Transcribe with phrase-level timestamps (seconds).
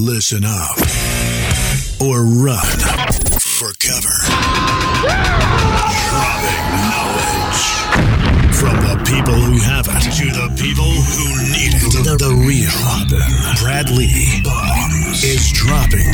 [0.00, 0.78] Listen up
[2.00, 2.64] or run
[3.38, 4.16] for cover.
[5.04, 7.60] Dropping knowledge
[8.56, 11.92] from the people who have it to the people who need it.
[12.02, 12.72] The, the real
[13.60, 14.42] Brad Lea
[15.22, 16.08] is dropping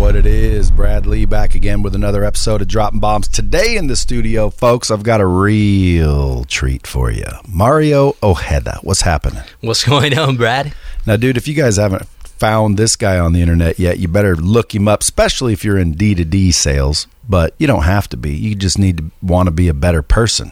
[0.00, 3.28] What it is, Brad Lea back again with another episode of Dropping Bombs.
[3.28, 7.26] Today in the studio, folks, I've got a real treat for you.
[7.46, 9.42] Mario Ojeda, what's happening?
[9.60, 10.72] What's going on, Brad?
[11.06, 14.34] Now, dude, if you guys haven't found this guy on the internet yet, you better
[14.34, 17.06] look him up, especially if you're in D2D sales.
[17.28, 18.34] But you don't have to be.
[18.34, 20.50] You just need to want to be a better person.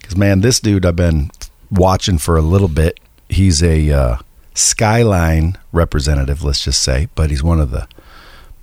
[0.00, 1.30] Because, man, this dude I've been
[1.70, 2.98] watching for a little bit.
[3.28, 4.16] He's a uh,
[4.54, 7.86] Skyline representative, let's just say, but he's one of the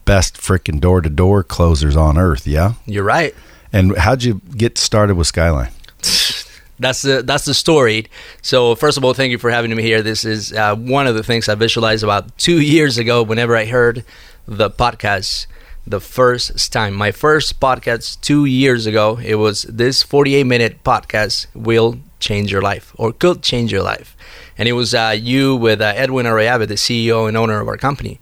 [0.06, 2.48] best freaking door to door closers on earth.
[2.48, 2.74] Yeah.
[2.86, 3.36] You're right.
[3.74, 5.72] And how'd you get started with Skyline?
[6.82, 8.08] That's the that's the story.
[8.42, 10.02] So first of all, thank you for having me here.
[10.02, 13.22] This is uh, one of the things I visualized about two years ago.
[13.22, 14.04] Whenever I heard
[14.48, 15.46] the podcast,
[15.86, 21.46] the first time, my first podcast two years ago, it was this 48 minute podcast
[21.54, 24.18] will change your life or could change your life,
[24.58, 27.78] and it was uh, you with uh, Edwin Arroyave, the CEO and owner of our
[27.78, 28.20] company.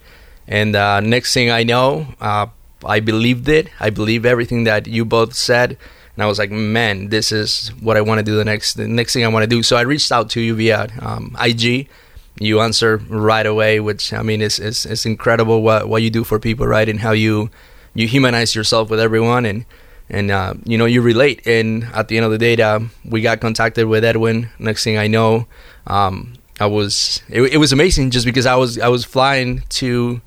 [0.50, 2.48] And uh, next thing I know, uh,
[2.84, 3.70] I believed it.
[3.80, 5.78] I believe everything that you both said,
[6.16, 8.36] and I was like, man, this is what I want to do.
[8.36, 9.62] The next, the next thing I want to do.
[9.62, 11.88] So I reached out to you via um, IG.
[12.40, 16.24] You answer right away, which I mean, it's, it's it's incredible what what you do
[16.24, 16.88] for people, right?
[16.88, 17.52] And how you
[17.94, 19.66] you humanize yourself with everyone, and
[20.10, 21.46] and uh, you know you relate.
[21.46, 24.50] And at the end of the day, uh, we got contacted with Edwin.
[24.58, 25.48] Next thing I know,
[25.86, 30.22] um, I was it, it was amazing just because I was I was flying to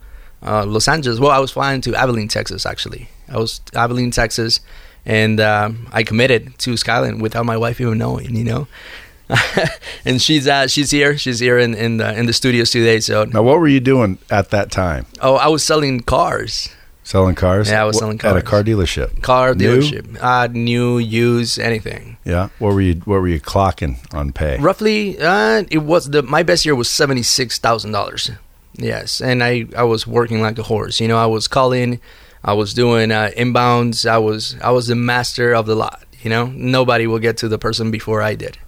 [0.44, 1.18] uh, Los Angeles.
[1.18, 2.66] Well, I was flying to Abilene, Texas.
[2.66, 4.60] Actually, I was Abilene, Texas,
[5.04, 8.34] and um, I committed to Skyline without my wife even knowing.
[8.34, 8.68] You know.
[10.04, 11.16] and she's uh, she's here.
[11.16, 13.00] She's here in in the, in the studios today.
[13.00, 15.06] So now, what were you doing at that time?
[15.20, 16.68] Oh, I was selling cars.
[17.04, 17.68] Selling cars?
[17.68, 19.22] Yeah, I was selling cars at a car dealership.
[19.22, 19.80] Car New?
[19.80, 22.16] dealership, uh, new, used, anything.
[22.24, 22.50] Yeah.
[22.60, 24.56] What were you What were you clocking on pay?
[24.58, 28.30] Roughly, uh, it was the my best year was seventy six thousand dollars.
[28.76, 31.00] Yes, and I I was working like a horse.
[31.00, 32.00] You know, I was calling,
[32.42, 34.08] I was doing uh, inbounds.
[34.08, 36.04] I was I was the master of the lot.
[36.22, 38.58] You know, nobody will get to the person before I did.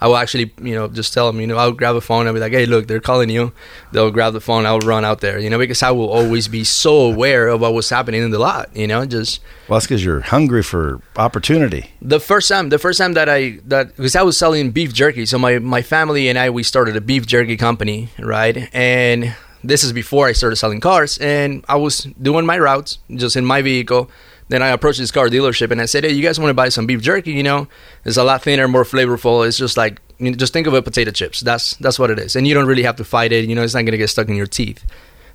[0.00, 2.34] I will actually, you know, just tell them, you know, I'll grab a phone and
[2.34, 3.52] be like, hey, look, they're calling you.
[3.92, 4.66] They'll grab the phone.
[4.66, 7.72] I'll run out there, you know, because I will always be so aware of what
[7.72, 9.40] was happening in the lot, you know, just.
[9.68, 11.90] Well, that's because you're hungry for opportunity.
[12.02, 15.26] The first time, the first time that I, that, because I was selling beef jerky.
[15.26, 18.68] So my, my family and I, we started a beef jerky company, right?
[18.74, 21.16] And this is before I started selling cars.
[21.18, 24.10] And I was doing my routes just in my vehicle.
[24.54, 26.68] Then I approached this car dealership and I said, "Hey, you guys want to buy
[26.68, 27.32] some beef jerky?
[27.32, 27.66] You know,
[28.04, 29.44] it's a lot thinner, more flavorful.
[29.44, 31.40] It's just like you know, just think of it potato chips.
[31.40, 33.48] That's that's what it is, and you don't really have to fight it.
[33.48, 34.84] You know, it's not gonna get stuck in your teeth."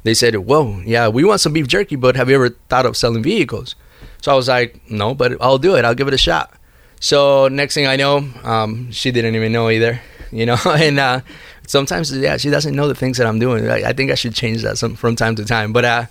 [0.03, 2.95] They said, "Whoa, yeah, we want some beef jerky, but have you ever thought of
[2.95, 3.75] selling vehicles?"
[4.21, 5.83] So I was like, "No, but I'll do it.
[5.83, 6.53] I'll give it a shot."
[7.01, 9.99] So next thing I know, um, she didn't even know either.
[10.31, 11.19] You know, and uh,
[11.67, 13.67] sometimes yeah, she doesn't know the things that I'm doing.
[13.67, 15.83] I, I think I should change that some, from time to time, but.
[15.83, 16.05] Uh,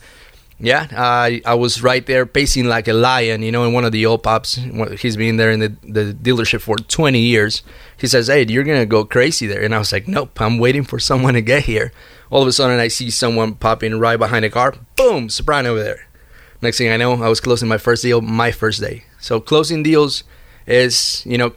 [0.60, 3.92] yeah, I I was right there pacing like a lion, you know, in one of
[3.92, 4.58] the old pops.
[4.98, 7.62] He's been there in the, the dealership for 20 years.
[7.96, 9.62] He says, Hey, you're going to go crazy there.
[9.62, 11.92] And I was like, Nope, I'm waiting for someone to get here.
[12.30, 14.74] All of a sudden, I see someone popping right behind a car.
[14.96, 16.08] Boom, soprano over there.
[16.60, 19.04] Next thing I know, I was closing my first deal my first day.
[19.20, 20.24] So, closing deals
[20.66, 21.52] is, you know,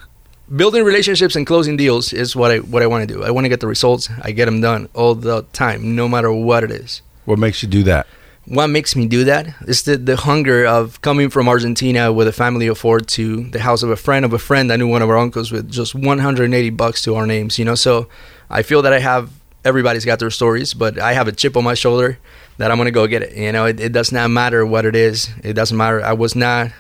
[0.56, 3.24] building relationships and closing deals is what I what I want to do.
[3.24, 4.10] I want to get the results.
[4.22, 7.02] I get them done all the time, no matter what it is.
[7.26, 8.06] What makes you do that?
[8.46, 12.32] What makes me do that is the, the hunger of coming from Argentina with a
[12.32, 14.72] family of four to the house of a friend of a friend.
[14.74, 17.76] I knew one of our uncles with just 180 bucks to our names, you know.
[17.76, 18.08] So
[18.50, 19.30] I feel that I have
[19.64, 22.18] everybody's got their stories, but I have a chip on my shoulder
[22.58, 23.36] that I'm gonna go get it.
[23.38, 25.30] You know, it, it does not matter what it is.
[25.44, 26.04] It doesn't matter.
[26.04, 26.72] I was not,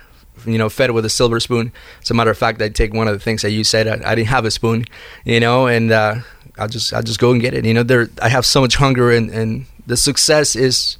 [0.45, 1.71] you know, fed with a silver spoon.
[2.01, 3.87] As a matter of fact, I take one of the things that you said.
[3.87, 4.85] I, I didn't have a spoon,
[5.25, 6.15] you know, and uh,
[6.57, 7.65] I just I just go and get it.
[7.65, 10.97] You know, there I have so much hunger, and and the success is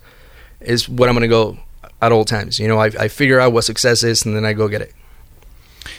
[0.61, 1.57] is what I'm going to go
[2.01, 2.59] at all times.
[2.59, 4.93] You know, I, I figure out what success is and then I go get it.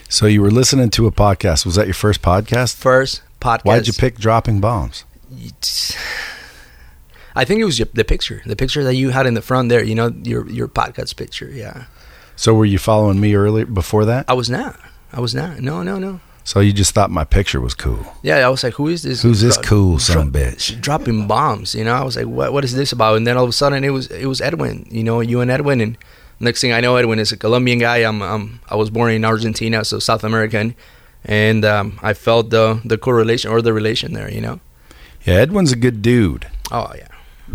[0.08, 1.64] So you were listening to a podcast.
[1.64, 2.76] Was that your first podcast?
[2.76, 3.64] First podcast.
[3.64, 5.04] Why'd you pick dropping bombs?
[7.34, 9.82] I think it was the picture, the picture that you had in the front there.
[9.82, 11.48] You know, your your podcast picture.
[11.50, 11.86] Yeah.
[12.36, 14.26] So were you following me earlier before that?
[14.28, 14.78] I was not.
[15.12, 15.60] I was not.
[15.60, 16.20] No, no, no.
[16.44, 18.04] So you just thought my picture was cool?
[18.22, 19.22] Yeah, I was like, "Who is this?
[19.22, 21.94] Who's this cool son a bitch?" Dropping bombs, you know.
[21.94, 22.52] I was like, "What?
[22.52, 24.86] What is this about?" And then all of a sudden, it was it was Edwin,
[24.90, 25.96] you know, you and Edwin, and
[26.40, 27.98] next thing I know, Edwin is a Colombian guy.
[27.98, 30.74] I'm, I'm I was born in Argentina, so South American,
[31.24, 34.30] and um, I felt the the correlation or the relation there.
[34.30, 34.60] You know.
[35.24, 36.48] Yeah, Edwin's a good dude.
[36.72, 37.06] Oh yeah.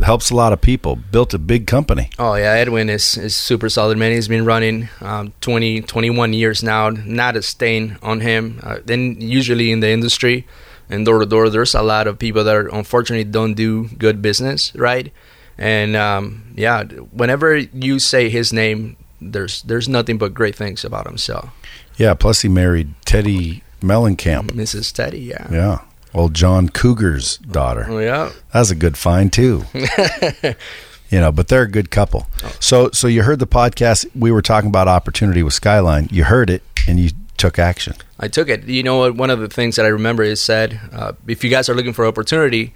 [0.04, 0.96] Helps a lot of people.
[0.96, 2.10] Built a big company.
[2.20, 4.12] Oh yeah, Edwin is, is super solid man.
[4.12, 6.90] He's been running um, 20, 21 years now.
[6.90, 8.60] Not a stain on him.
[8.64, 10.46] Uh, then usually in the industry,
[10.90, 14.22] and door to door, there's a lot of people that are, unfortunately don't do good
[14.22, 15.12] business, right?
[15.58, 21.08] And um, yeah, whenever you say his name, there's there's nothing but great things about
[21.08, 21.18] him.
[21.18, 21.50] So
[21.98, 24.52] Yeah, plus he married Teddi Mellencamp.
[24.52, 24.94] Mrs.
[24.94, 25.48] Teddi, yeah.
[25.52, 25.80] Yeah.
[26.14, 27.86] Well, John Cougar's daughter.
[27.88, 28.32] Oh, yeah.
[28.54, 29.64] That's a good find too.
[29.74, 32.28] you know, but they're a good couple.
[32.60, 36.08] So so you heard the podcast we were talking about opportunity with Skyline.
[36.12, 37.96] You heard it and you took action.
[38.20, 38.66] I took it.
[38.66, 39.16] You know what?
[39.16, 41.94] One of the things that I remember is said, uh, if you guys are looking
[41.94, 42.74] for opportunity,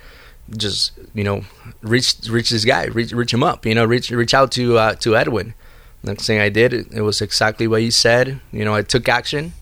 [0.56, 1.44] just you know,
[1.82, 3.66] reach reach this guy, reach reach him up.
[3.66, 5.54] You know, reach reach out to uh, to Edwin.
[6.04, 8.40] Next thing I did, it, it was exactly what he said.
[8.52, 9.54] You know, I took action,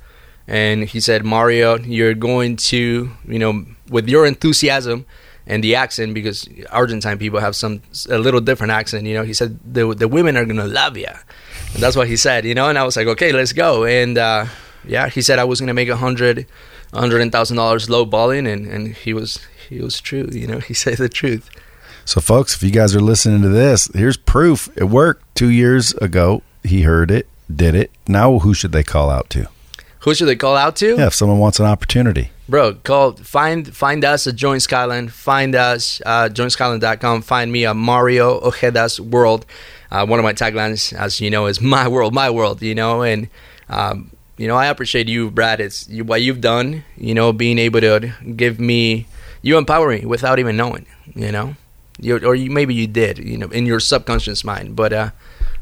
[0.49, 5.05] and he said, Mario, you're going to, you know, with your enthusiasm
[5.45, 9.05] and the accent, because Argentine people have some a little different accent.
[9.05, 11.05] You know, he said the the women are gonna love you.
[11.75, 12.45] And that's what he said.
[12.45, 13.85] You know, and I was like, okay, let's go.
[13.85, 14.47] And uh,
[14.83, 16.47] yeah, he said I was gonna make a hundred,
[16.91, 20.29] hundred thousand dollars low balling, and and he was he was true.
[20.31, 21.47] You know, he said the truth.
[22.05, 24.67] So folks, if you guys are listening to this, here's proof.
[24.75, 26.41] It worked 2 years ago.
[26.63, 27.91] He heard it, did it.
[28.07, 29.47] Now who should they call out to?
[30.01, 30.95] Who should they call out to?
[30.95, 32.31] Yeah, if someone wants an opportunity.
[32.47, 35.09] Bro, call find find us at Join Skyline.
[35.09, 37.21] Find us uh joinskyline.com.
[37.21, 39.45] Find me at Mario Ojeda's World.
[39.91, 43.01] Uh, one of my taglines, as you know, is my world, my world, you know,
[43.01, 43.27] and
[43.69, 45.59] um, you know, I appreciate you, Brad.
[45.59, 49.05] It's you, what you've done, you know, being able to give me
[49.41, 51.55] you empower me without even knowing, you know.
[52.01, 54.75] You, or you, maybe you did, you know, in your subconscious mind.
[54.75, 55.09] But uh,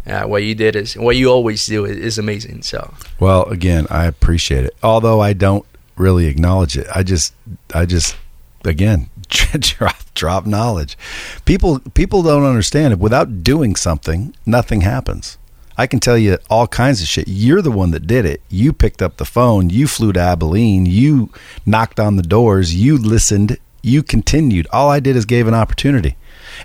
[0.08, 2.62] uh, what you did is what you always do is, is amazing.
[2.62, 4.76] So Well, again, I appreciate it.
[4.82, 5.66] Although I don't
[5.98, 6.88] really acknowledge it.
[6.94, 7.34] I just
[7.74, 8.16] I just
[8.64, 10.98] again drop drop knowledge.
[11.46, 13.00] People people don't understand it.
[13.00, 15.38] Without doing something, nothing happens.
[15.80, 17.28] I can tell you all kinds of shit.
[17.28, 18.42] You're the one that did it.
[18.50, 21.32] You picked up the phone, you flew to Abilene, you
[21.68, 24.66] knocked on the doors, you listened, you continued.
[24.72, 26.18] All I did is gave an opportunity.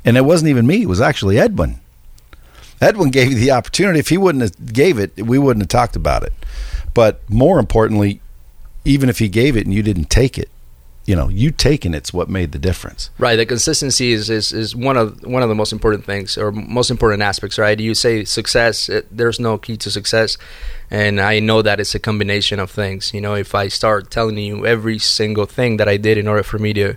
[0.03, 1.82] And it wasn't even me, it was actually Edwin.
[2.83, 4.01] Edwin gave you the opportunity.
[4.01, 6.33] If he wouldn't have gave it, we wouldn't have talked about it.
[6.95, 8.21] But more importantly,
[8.85, 10.51] even if he gave it and you didn't take it,
[11.05, 13.11] you know, you taking it's what made the difference.
[13.19, 16.53] Right, the consistency is, is, is one of one of the most important things or
[16.53, 17.59] most important aspects.
[17.59, 18.89] Right, you say success.
[18.89, 20.39] It, there's no key to success,
[20.91, 23.13] and I know that it's a combination of things.
[23.13, 26.45] You know, if I start telling you every single thing that I did in order
[26.45, 26.95] for me to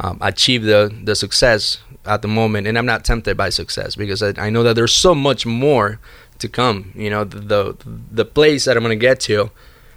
[0.00, 4.22] um, achieve the the success at the moment, and I'm not tempted by success because
[4.22, 5.98] I, I know that there's so much more
[6.38, 6.92] to come.
[6.94, 7.76] You know, the the,
[8.10, 9.50] the place that I'm to get to,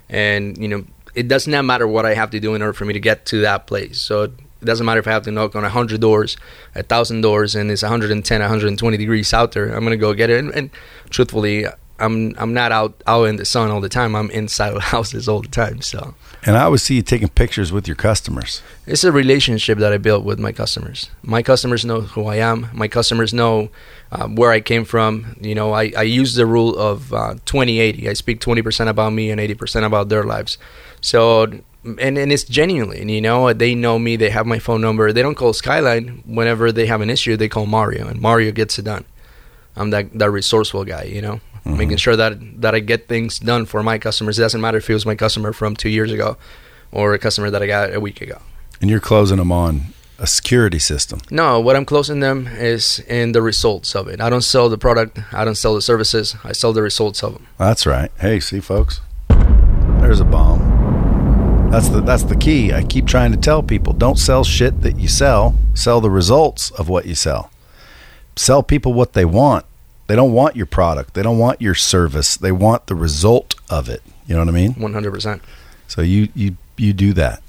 [0.09, 0.85] and you know
[1.17, 3.25] it does not matter what I have to do in order for me to get
[3.27, 3.99] to that place.
[3.99, 4.31] So it
[4.63, 6.37] doesn't matter if I have to knock on 100 doors,
[6.75, 9.73] a 1,000 doors, and it's 110, 120 degrees out there.
[9.73, 10.37] I'm to go get it.
[10.37, 10.69] And, and,
[11.09, 11.65] truthfully,
[11.99, 14.15] I'm I'm not out, out in the sun all the time.
[14.15, 15.81] I'm inside of houses all the time.
[15.81, 16.15] So
[16.45, 18.61] And I always see you taking pictures with your customers.
[18.85, 21.09] it's a relationship that I built with my customers.
[21.23, 22.69] My customers know who I am.
[22.73, 23.69] My customers know
[24.11, 25.35] uh, where I came from.
[25.41, 28.07] You know, I, I use the rule of uh, 20-80.
[28.07, 30.57] I speak 20% about me and 80% about their lives.
[31.01, 31.43] So,
[31.83, 34.15] and, and it's genuinely, you know, they know me.
[34.15, 35.11] They have my phone number.
[35.13, 37.37] They don't call Skyline whenever they have an issue.
[37.37, 39.05] They call Mario, and Mario gets it done.
[39.75, 41.77] I'm that, that resourceful guy, you know, Mm-hmm.
[41.77, 44.39] making sure that, that I get things done for my customers.
[44.39, 46.37] It doesn't matter if it was my customer from two years ago
[46.91, 48.39] or a customer that I got a week ago.
[48.79, 51.19] And you're closing them on a security system.
[51.29, 54.21] No, what I'm closing them is in the results of it.
[54.21, 55.19] I don't sell the product.
[55.33, 56.35] I don't sell the services.
[56.43, 57.47] I sell the results of them.
[57.57, 58.11] That's right.
[58.19, 59.01] Hey, see folks.
[59.99, 61.69] There's a bomb.
[61.69, 62.71] That's the that's the key.
[62.71, 65.55] I keep trying to tell people, don't sell shit that you sell.
[65.73, 67.51] Sell the results of what you sell.
[68.37, 69.65] Sell people what they want.
[70.07, 71.13] They don't want your product.
[71.13, 72.37] They don't want your service.
[72.37, 74.01] They want the result of it.
[74.25, 74.73] You know what I mean?
[74.73, 75.41] 100%.
[75.87, 77.41] So you you you do that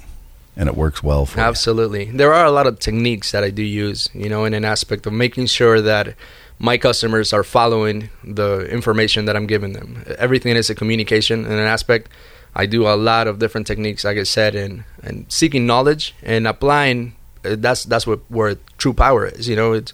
[0.56, 1.44] and it works well for you.
[1.44, 2.04] Absolutely.
[2.06, 5.06] There are a lot of techniques that I do use, you know, in an aspect
[5.06, 6.14] of making sure that
[6.58, 10.04] my customers are following the information that I'm giving them.
[10.18, 12.08] Everything is a communication in an aspect.
[12.54, 16.46] I do a lot of different techniques, like I said, and, and seeking knowledge and
[16.48, 17.14] applying.
[17.44, 19.48] uh, That's that's what where true power is.
[19.48, 19.92] You know, it's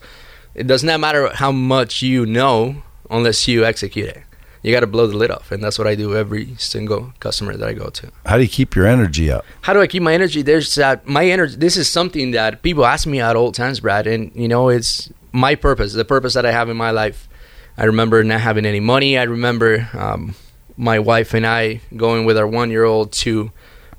[0.54, 4.22] it does not matter how much you know unless you execute it.
[4.62, 7.54] You got to blow the lid off, and that's what I do every single customer
[7.54, 9.44] that I go to How do you keep your energy up?
[9.60, 10.40] how do I keep my energy?
[10.40, 11.56] There's that my energy.
[11.56, 15.10] This is something that people ask me at all times, Brad, and you know it's
[15.32, 17.28] my purpose, the purpose that I have in my life.
[17.76, 19.18] I remember not having any money.
[19.18, 20.34] I remember um,
[20.78, 23.50] my wife and I going with our one year old to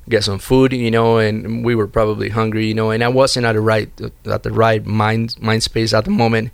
[0.10, 3.46] get some food, you know, and we were probably hungry, you know, and I wasn't
[3.46, 3.90] at the right
[4.26, 6.52] at the right mind mind space at the moment.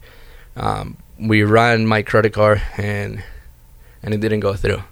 [0.56, 3.24] Um, we ran my credit card and
[4.04, 4.84] and it didn't go through.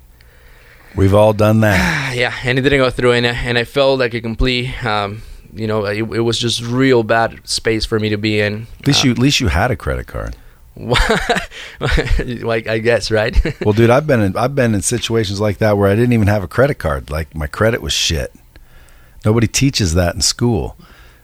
[0.95, 2.13] We've all done that.
[2.15, 4.83] yeah, and it didn't go through, and and I felt like a complete.
[4.83, 5.21] Um,
[5.53, 8.67] you know, it, it was just real bad space for me to be in.
[8.79, 10.35] At least you, at least you had a credit card.
[10.79, 13.35] like I guess, right?
[13.65, 16.27] well, dude, I've been in I've been in situations like that where I didn't even
[16.27, 17.09] have a credit card.
[17.09, 18.33] Like my credit was shit.
[19.25, 20.77] Nobody teaches that in school.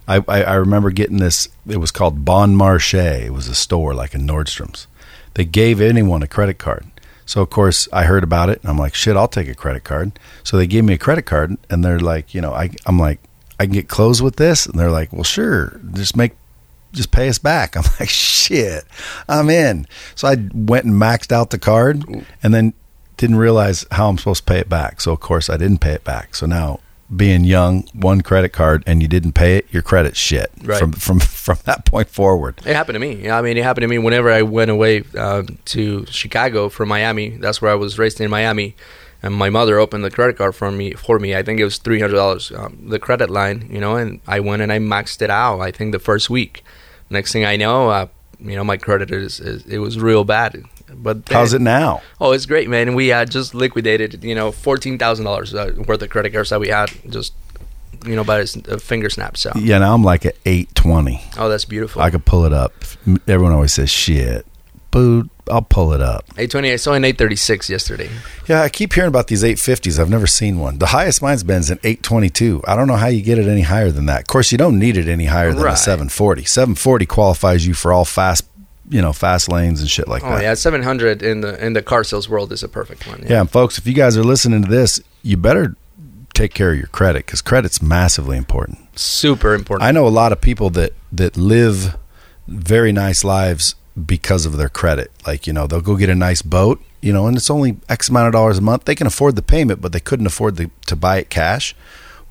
[0.08, 1.48] I, I, I remember getting this.
[1.68, 3.25] It was called Bon Marché.
[3.25, 4.88] It was a store like in Nordstrom's.
[5.34, 6.86] They gave anyone a credit card.
[7.25, 9.84] So of course I heard about it and I'm like, shit, I'll take a credit
[9.84, 10.20] card.
[10.44, 13.20] So they gave me a credit card and they're like, you know, I I'm like,
[13.60, 16.34] I can get clothes with this, and they're like, well, sure, just make
[16.92, 17.75] just pay us back.
[17.78, 18.86] I'm like, shit,
[19.28, 19.88] I'm in.
[20.16, 22.04] So I went and maxed out the card
[22.44, 22.74] and then
[23.18, 25.02] didn't realize how I'm supposed to pay it back.
[25.02, 26.36] So of course I didn't pay it back.
[26.36, 26.80] So now
[27.15, 30.79] being young, one credit card and you didn't pay it, your credit shit Right.
[30.79, 32.60] from from from that point forward.
[32.65, 33.13] It happened to me.
[33.15, 36.89] Yeah, I mean, it happened to me whenever I went away um, to Chicago from
[36.89, 37.29] Miami.
[37.38, 38.75] That's where I was raised in Miami,
[39.24, 40.91] and my mother opened the credit card for me.
[40.93, 43.67] For me, I think it was three hundred dollars, um, the credit line.
[43.72, 45.60] You know, and I went and I maxed it out.
[45.62, 46.63] I think the first week.
[47.10, 48.07] Next thing I know, uh,
[48.39, 50.63] you know, my credit is, is it was real bad.
[50.98, 52.02] But How's it now?
[52.20, 52.96] Oh, it's great, man.
[52.96, 56.60] We uh, just liquidated, you know, fourteen thousand dollars uh, worth of credit cards that
[56.60, 57.34] we had just,
[58.06, 58.46] you know, by a
[58.80, 59.38] finger snap.
[59.38, 61.22] So, Yeah, now I'm like at 820.
[61.38, 62.02] oh, that's beautiful.
[62.02, 62.74] I could pull it up.
[63.28, 64.46] Everyone always says shit.
[64.92, 66.24] But I'll pull it up.
[66.38, 66.72] Eight twenty.
[66.72, 68.10] I saw an eight thirty six yesterday.
[68.48, 70.00] Yeah, I keep hearing about these 850s.
[70.00, 70.78] I've never seen one.
[70.78, 72.64] The highest mine's been is an 822.
[72.66, 74.22] I don't know how you get it any higher than that.
[74.22, 76.46] Of course, you don't need it any higher than a 740.
[76.46, 78.46] 740 qualifies you for all fast,
[78.89, 80.44] you know, fast lanes and shit like Oh that.
[80.44, 83.24] yeah, seven hundred in the in the car sales world is a perfect one.
[83.27, 85.75] Yeah, and folks, if you guys are listening to this, you better
[86.34, 88.77] take care of your credit because credit's massively important.
[89.00, 89.88] super important.
[89.88, 91.98] I know a lot of people that that live
[92.48, 93.75] very nice lives
[94.06, 95.10] because of their credit.
[95.25, 98.10] Like, you know, they'll go get a nice boat, you know, and it's only X
[98.10, 98.84] amount of dollars a month.
[98.86, 101.74] They can afford the payment, but they couldn't afford the, to buy it cash.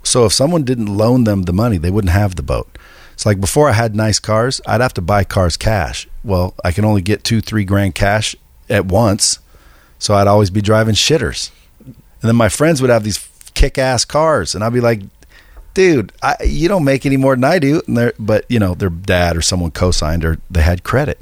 [0.03, 2.77] So if someone didn't loan them the money, they wouldn't have the boat.
[3.15, 6.07] It's like before I had nice cars, I'd have to buy cars cash.
[6.25, 8.35] Well, I can only get two, three grand cash
[8.67, 9.39] at once.
[9.99, 11.51] So I'd always be driving shitters.
[11.85, 15.01] And then my friends would have these kick ass cars, and I'd be like,
[15.75, 17.81] dude, I, you don't make any more than I do.
[17.87, 21.19] And they're, but you know, their dad or someone co-signed or they had credit.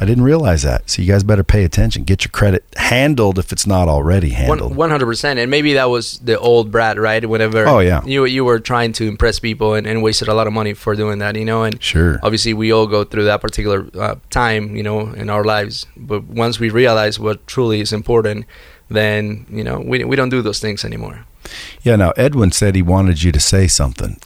[0.00, 0.88] I didn't realize that.
[0.88, 2.04] So you guys better pay attention.
[2.04, 4.76] Get your credit handled if it's not already handled.
[4.76, 7.28] One hundred percent, and maybe that was the old Brad, right?
[7.28, 8.04] Whenever Oh, yeah.
[8.04, 10.94] you you were trying to impress people and, and wasted a lot of money for
[10.94, 11.64] doing that, you know.
[11.64, 12.20] And Sure.
[12.22, 15.86] obviously we all go through that particular uh, time, you know, in our lives.
[15.96, 18.44] But once we realize what truly is important,
[18.88, 21.24] then you know we we don't do those things anymore.
[21.82, 21.96] Yeah.
[21.96, 24.16] Now Edwin said he wanted you to say something.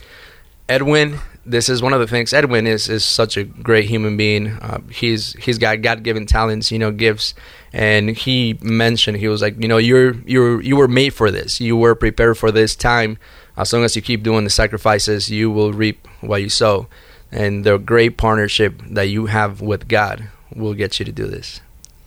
[0.68, 2.32] Edwin, this is one of the things.
[2.32, 4.48] Edwin is, is such a great human being.
[4.48, 7.34] Uh, he's he's got God given talents, you know, gifts,
[7.72, 11.60] and he mentioned he was like, you know, you're you're you were made for this.
[11.60, 13.18] You were prepared for this time.
[13.56, 16.86] As long as you keep doing the sacrifices, you will reap what you sow.
[17.30, 21.60] And the great partnership that you have with God will get you to do this.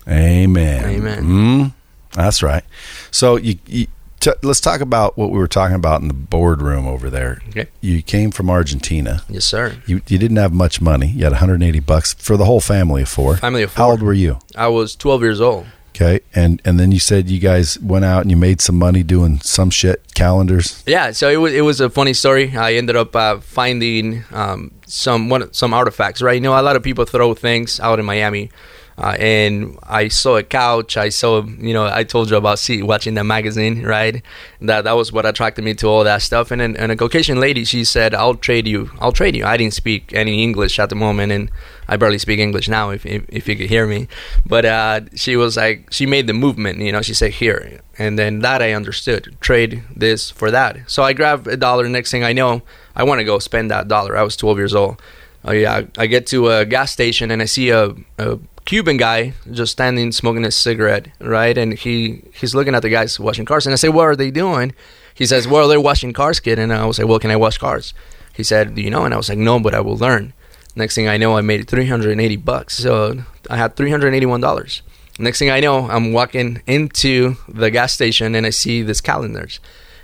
[0.07, 0.85] Amen.
[0.85, 1.23] Amen.
[1.23, 1.73] Mm,
[2.11, 2.63] that's right.
[3.11, 3.87] So you, you
[4.25, 7.41] t- let's talk about what we were talking about in the boardroom over there.
[7.49, 7.67] Okay.
[7.81, 9.21] You came from Argentina.
[9.29, 9.77] Yes, sir.
[9.85, 11.07] You you didn't have much money.
[11.07, 13.37] You had 180 bucks for the whole family of four.
[13.37, 13.83] Family of four.
[13.83, 14.39] How old were you?
[14.55, 15.67] I was 12 years old.
[15.89, 19.01] Okay, and and then you said you guys went out and you made some money
[19.01, 20.83] doing some shit calendars.
[20.85, 22.57] Yeah, so it was it was a funny story.
[22.57, 26.21] I ended up uh, finding um, some one some artifacts.
[26.21, 28.49] Right, you know, a lot of people throw things out in Miami,
[28.97, 30.95] uh, and I saw a couch.
[30.95, 34.21] I saw, you know, I told you about see watching that magazine, right?
[34.61, 36.49] That that was what attracted me to all that stuff.
[36.49, 38.91] And then and a Caucasian lady, she said, "I'll trade you.
[38.99, 41.51] I'll trade you." I didn't speak any English at the moment, and
[41.89, 42.91] I barely speak English now.
[42.91, 44.07] If if, if you could hear me,
[44.45, 46.79] but uh, she was like, she made the movement.
[46.79, 49.35] You know, she said, "Here," and then that I understood.
[49.41, 50.89] Trade this for that.
[50.89, 51.89] So I grabbed a dollar.
[51.89, 52.61] Next thing I know,
[52.95, 54.15] I want to go spend that dollar.
[54.15, 55.01] I was 12 years old.
[55.43, 59.33] Oh yeah, I get to a gas station and I see a, a Cuban guy
[59.51, 61.57] just standing smoking a cigarette, right?
[61.57, 64.31] And he he's looking at the guys washing cars, and I say, "What are they
[64.31, 64.73] doing?"
[65.13, 67.57] He says, "Well, they're washing cars, kid." And I was like, "Well, can I wash
[67.57, 67.93] cars?"
[68.33, 70.33] He said, "Do you know?" And I was like, "No, but I will learn."
[70.75, 72.77] Next thing I know, I made 380 bucks.
[72.77, 74.81] So I had 381 dollars.
[75.17, 79.61] Next thing I know, I'm walking into the gas station and I see these calendars.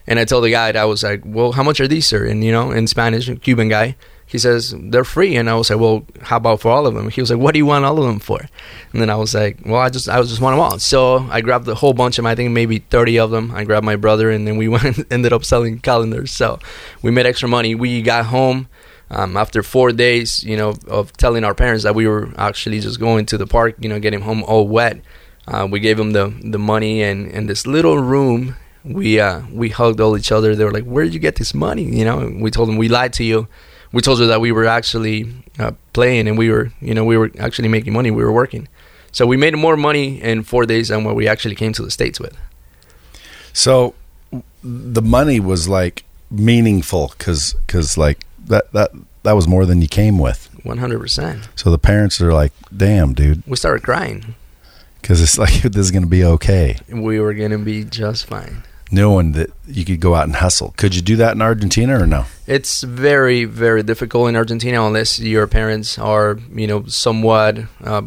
[0.07, 2.25] And I told the guy, I was like, well, how much are these, sir?
[2.25, 3.97] And, you know, in Spanish, Cuban guy,
[4.31, 5.35] he says, they're free.
[5.35, 7.09] And I was like, well, how about for all of them?
[7.09, 8.39] He was like, what do you want all of them for?
[8.93, 10.79] And then I was like, well, I just, I just want them all.
[10.79, 13.51] So I grabbed a whole bunch of them, I think maybe 30 of them.
[13.51, 16.31] I grabbed my brother and then we went, ended up selling calendars.
[16.31, 16.59] So
[17.01, 17.75] we made extra money.
[17.75, 18.69] We got home.
[19.09, 22.97] Um, after four days, you know, of telling our parents that we were actually just
[22.97, 25.01] going to the park, you know, getting home all wet,
[25.49, 29.67] uh, we gave them the the money and in this little room we uh, we
[29.67, 30.55] hugged all each other.
[30.55, 32.87] They were like, "Where did you get this money?" You know, we told them we
[32.87, 33.49] lied to you.
[33.91, 37.17] We told her that we were actually uh, playing and we were, you know, we
[37.17, 38.11] were actually making money.
[38.11, 38.67] We were working,
[39.11, 41.91] so we made more money in four days than what we actually came to the
[41.91, 42.37] states with.
[43.53, 43.93] So
[44.63, 48.91] the money was like meaningful because because like that that
[49.23, 50.49] that was more than you came with.
[50.63, 51.49] One hundred percent.
[51.55, 54.35] So the parents are like, "Damn, dude," We started crying.
[55.01, 56.77] because it's like this is going to be okay.
[56.89, 58.63] We were gonna be just fine.
[58.91, 60.73] Knowing that you could go out and hustle.
[60.77, 62.25] Could you do that in Argentina or no?
[62.45, 68.01] It's very, very difficult in Argentina unless your parents are, you know, somewhat uh,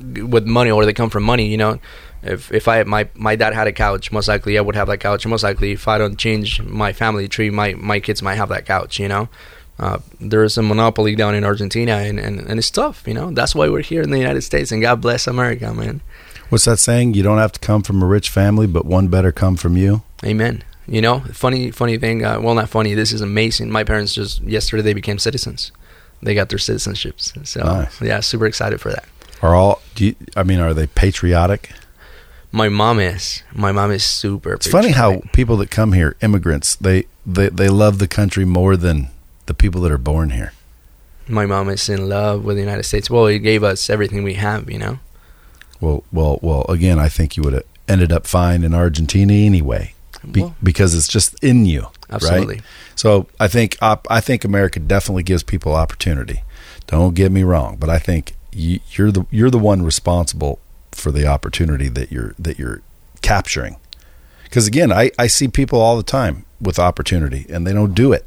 [0.00, 1.48] with money or they come from money.
[1.48, 1.80] You know,
[2.22, 5.00] if if I my my dad had a couch, most likely I would have that
[5.00, 5.26] couch.
[5.26, 8.66] Most likely, if I don't change my family tree, my my kids might have that
[8.66, 9.00] couch.
[9.00, 9.28] You know.
[9.76, 13.32] Uh, there is a monopoly down in Argentina, and, and, and it's tough, you know.
[13.32, 16.00] That's why we're here in the United States, and God bless America, man.
[16.50, 17.14] What's that saying?
[17.14, 20.02] You don't have to come from a rich family, but one better come from you.
[20.24, 20.62] Amen.
[20.86, 22.24] You know, funny, funny thing.
[22.24, 22.94] Uh, well, not funny.
[22.94, 23.70] This is amazing.
[23.70, 25.72] My parents just yesterday they became citizens.
[26.22, 27.46] They got their citizenships.
[27.46, 28.00] So Nice.
[28.00, 29.04] yeah, super excited for that.
[29.42, 29.80] Are all?
[29.94, 31.70] Do you, I mean, are they patriotic?
[32.52, 33.42] My mom is.
[33.52, 34.52] My mom is super.
[34.54, 38.76] It's funny how people that come here, immigrants, they they they love the country more
[38.76, 39.08] than
[39.46, 40.52] the people that are born here.
[41.26, 43.10] my mom is in love with the United States.
[43.10, 44.70] Well, it gave us everything we have.
[44.70, 44.98] You know.
[45.84, 46.64] Well, well, well.
[46.68, 49.94] Again, I think you would have ended up fine in Argentina anyway,
[50.30, 52.56] be, Well, because it's just in you, absolutely.
[52.56, 52.64] right?
[52.94, 56.42] So I think op, I think America definitely gives people opportunity.
[56.86, 60.58] Don't get me wrong, but I think you, you're the you're the one responsible
[60.92, 62.82] for the opportunity that you're that you're
[63.20, 63.76] capturing.
[64.44, 68.12] Because again, I, I see people all the time with opportunity and they don't do
[68.12, 68.26] it.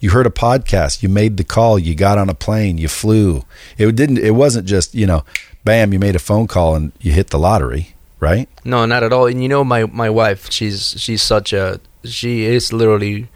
[0.00, 3.44] You heard a podcast, you made the call, you got on a plane, you flew.
[3.76, 5.24] It didn't it wasn't just, you know,
[5.68, 7.84] bam, you made a phone call and you hit the lottery,
[8.20, 8.48] right?
[8.64, 9.26] No, not at all.
[9.30, 11.78] And you know, my my wife, she's she's such a
[12.16, 13.28] she is literally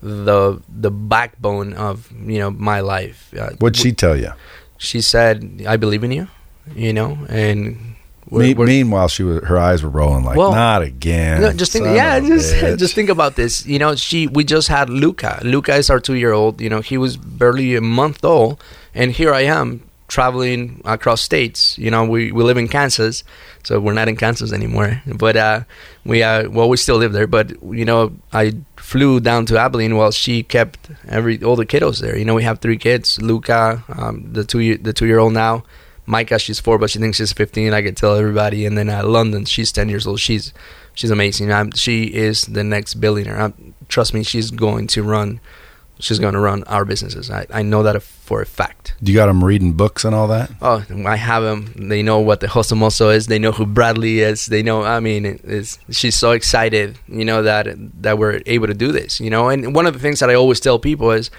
[0.00, 1.96] the the backbone of
[2.32, 3.18] you know my life.
[3.38, 4.32] Uh, What'd she tell you?
[4.78, 5.36] she said,
[5.68, 6.26] "I believe in you,"
[6.74, 7.94] you know, and
[8.28, 11.40] we're- Me- we're- meanwhile, she was her eyes were rolling like, Well, not again.
[11.40, 13.64] No, just think, yeah, just bitch." just think about this.
[13.66, 15.40] You know, she we just had Luca.
[15.44, 16.60] Luca is our two year old.
[16.64, 18.56] You know, he was barely a month old,
[18.94, 21.78] and here I am traveling across states.
[21.78, 23.24] You know, we we live in Kansas,
[23.62, 25.02] so we're not in Kansas anymore.
[25.06, 25.60] But uh,
[26.04, 27.26] we uh, well, we still live there.
[27.26, 32.00] But you know, I flew down to Abilene while she kept every all the kiddos
[32.00, 32.16] there.
[32.16, 33.20] You know, we have three kids.
[33.20, 35.64] Luca, um, the two the two year old now.
[36.06, 37.72] Micah, she's four, but she thinks she's 15.
[37.72, 38.66] I could tell everybody.
[38.66, 40.20] And then uh, London, she's 10 years old.
[40.20, 40.52] She's
[40.92, 41.50] she's amazing.
[41.50, 43.40] i she is the next billionaire.
[43.40, 43.52] i
[43.88, 45.40] trust me, she's going to run.
[46.00, 47.30] She's going to run our businesses.
[47.30, 48.94] I, I know that for a fact.
[49.02, 50.50] Do you got them reading books and all that?
[50.60, 51.72] Oh, I have them.
[51.76, 53.28] They know what the Hosomoso is.
[53.28, 54.46] They know who Brad Lea is.
[54.46, 54.82] They know.
[54.82, 56.98] I mean, it's, she's so excited.
[57.06, 57.68] You know that
[58.02, 59.20] that we're able to do this.
[59.20, 61.30] You know, and one of the things that I always tell people is,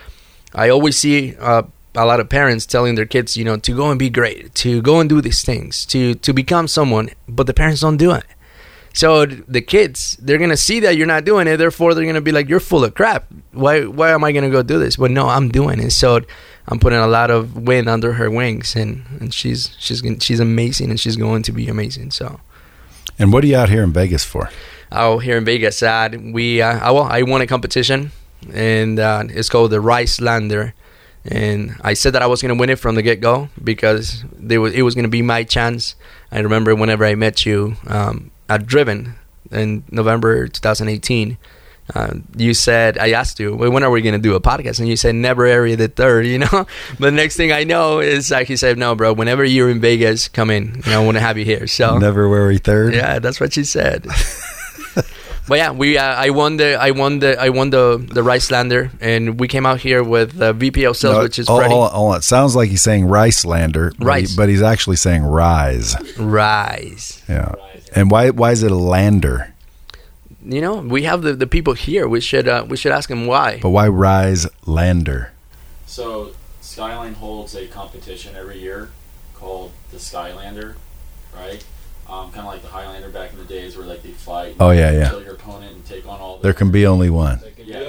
[0.53, 1.63] I always see uh,
[1.93, 4.81] a lot of parents telling their kids, you know, to go and be great, to
[4.81, 8.23] go and do these things, to to become someone, but the parents don't do it.
[8.95, 11.57] So the kids, they're gonna see that you're not doing it.
[11.57, 13.25] Therefore, they're gonna be like, "You're full of crap.
[13.51, 13.85] Why?
[13.85, 15.91] Why am I gonna go do this?" But no, I'm doing it.
[15.91, 16.21] So
[16.67, 20.89] I'm putting a lot of wind under her wings, and, and she's she's she's amazing,
[20.89, 22.11] and she's going to be amazing.
[22.11, 22.39] So
[23.19, 24.49] And what are you out here in Vegas for?
[24.91, 28.11] out here in Vegas, uh, we uh, I, well, I won a competition,
[28.53, 30.73] and uh, it's called the Rice Lander.
[31.27, 34.23] And I said that I was going to win it from the get go because
[34.37, 35.95] they was, it was going to be my chance.
[36.31, 39.15] I remember whenever I met you um, at Driven
[39.51, 41.37] in November 2018.
[41.93, 44.79] Uh, you said I asked you, well, when are we going to do a podcast?
[44.79, 46.47] And you said never area the third, you know.
[46.51, 49.13] but the next thing I know is like he said, no, bro.
[49.13, 50.81] Whenever you're in Vegas, come in.
[50.85, 51.67] You know, I want to have you here.
[51.67, 52.93] So February 3rd?
[52.93, 54.07] yeah, that's what she said.
[55.47, 58.49] but yeah, we uh, I won the I won the I won the the Rice
[58.49, 61.85] Lander, and we came out here with uh, sales, No, which is hold, Freddie hold
[61.89, 62.15] on, hold.
[62.17, 65.95] It sounds like he's saying Rice Lander, but, he- but he's actually saying Rise.
[66.17, 67.21] Rise.
[67.29, 67.53] Yeah.
[67.95, 69.53] And why why is it a lander?
[70.43, 72.07] You know, we have the, the people here.
[72.07, 73.59] We should uh, we should ask them why.
[73.61, 75.31] But why Rise Lander?
[75.87, 78.89] So Skyline holds a competition every year
[79.33, 80.75] called the Skylander,
[81.33, 81.63] right?
[82.07, 84.55] um, kind of like the Highlander back in the days, where like they fight.
[84.59, 85.09] Oh, yeah, yeah.
[85.09, 86.37] Kill your opponent and take on all.
[86.37, 87.41] The, There can be only one.
[87.57, 87.79] Yeah,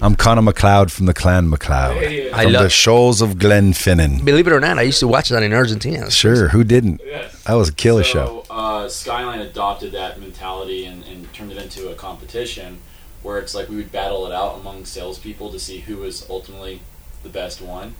[0.00, 1.96] I'm Connor MacLeod from the Clan MacLeod.
[2.32, 4.24] I From love- the shoals of Glenfinnan.
[4.24, 6.08] Believe it or not, I used to watch that in Argentina.
[6.10, 7.00] Sure, who didn't?
[7.46, 8.44] That was a killer so, show.
[8.48, 12.78] Uh, Skyline adopted that mentality and, and turned it into a competition
[13.22, 16.80] where it's like we would battle it out among salespeople to see who was ultimately
[17.24, 17.94] the best one.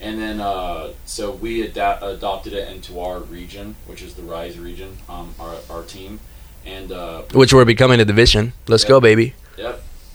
[0.00, 4.58] And then, uh, so we ada- adopted it into our region, which is the Rise
[4.58, 6.18] region, um, our, our team.
[6.66, 8.54] And uh, Which we're becoming a division.
[8.66, 8.88] Let's Yeah.
[8.88, 9.34] go, baby.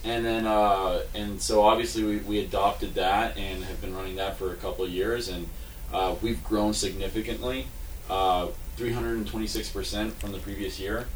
[0.03, 4.37] And then, uh, and so obviously we, we adopted that and have been running that
[4.37, 5.49] for a couple of years, and
[5.93, 7.67] uh, we've grown significantly,
[8.09, 11.07] uh, 326% from the previous year.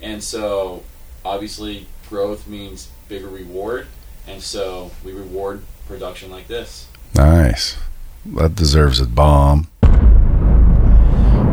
[0.00, 0.82] And so
[1.24, 3.86] obviously growth means bigger reward,
[4.26, 6.88] and so we reward production like this.
[7.14, 7.76] Nice.
[8.24, 9.68] That deserves a bomb.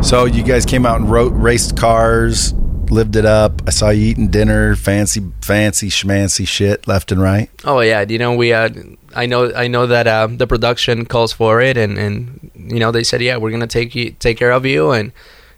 [0.00, 2.54] So you guys came out and wrote, raced cars,
[2.90, 3.62] lived it up.
[3.66, 7.50] I saw you eating dinner, fancy, fancy, schmancy shit left and right.
[7.64, 8.52] Oh yeah, you know we.
[8.52, 8.70] Uh,
[9.14, 9.52] I know.
[9.54, 13.20] I know that uh, the production calls for it, and and you know they said,
[13.20, 15.12] yeah, we're gonna take you, take care of you, and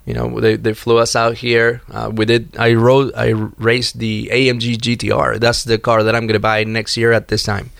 [0.06, 1.82] you know they, they flew us out here.
[1.90, 2.56] Uh, we did.
[2.56, 3.12] I rode.
[3.14, 5.38] I raced the AMG GTR.
[5.40, 7.70] That's the car that I'm gonna buy next year at this time.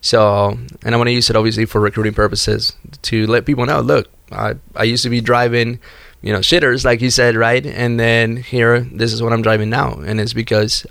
[0.00, 3.80] So, and I want to use it obviously for recruiting purposes to let people know.
[3.80, 5.80] Look, I I used to be driving,
[6.22, 7.64] you know, shitters like you said, right?
[7.64, 10.86] And then here, this is what I'm driving now, and it's because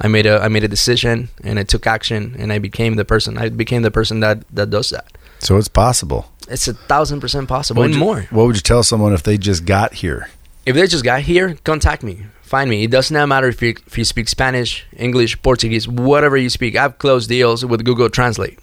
[0.00, 3.04] I made a I made a decision and I took action and I became the
[3.04, 3.38] person.
[3.38, 5.16] I became the person that that does that.
[5.38, 6.30] So it's possible.
[6.48, 8.20] It's a thousand percent possible What would and you- more.
[8.30, 10.28] What would you tell someone if they just got here?
[10.66, 12.26] If they just got here, contact me.
[12.42, 12.84] Find me.
[12.84, 16.76] It does not matter if you if you speak Spanish, English, Portuguese, whatever you speak.
[16.76, 18.58] I've closed deals with Google Translate.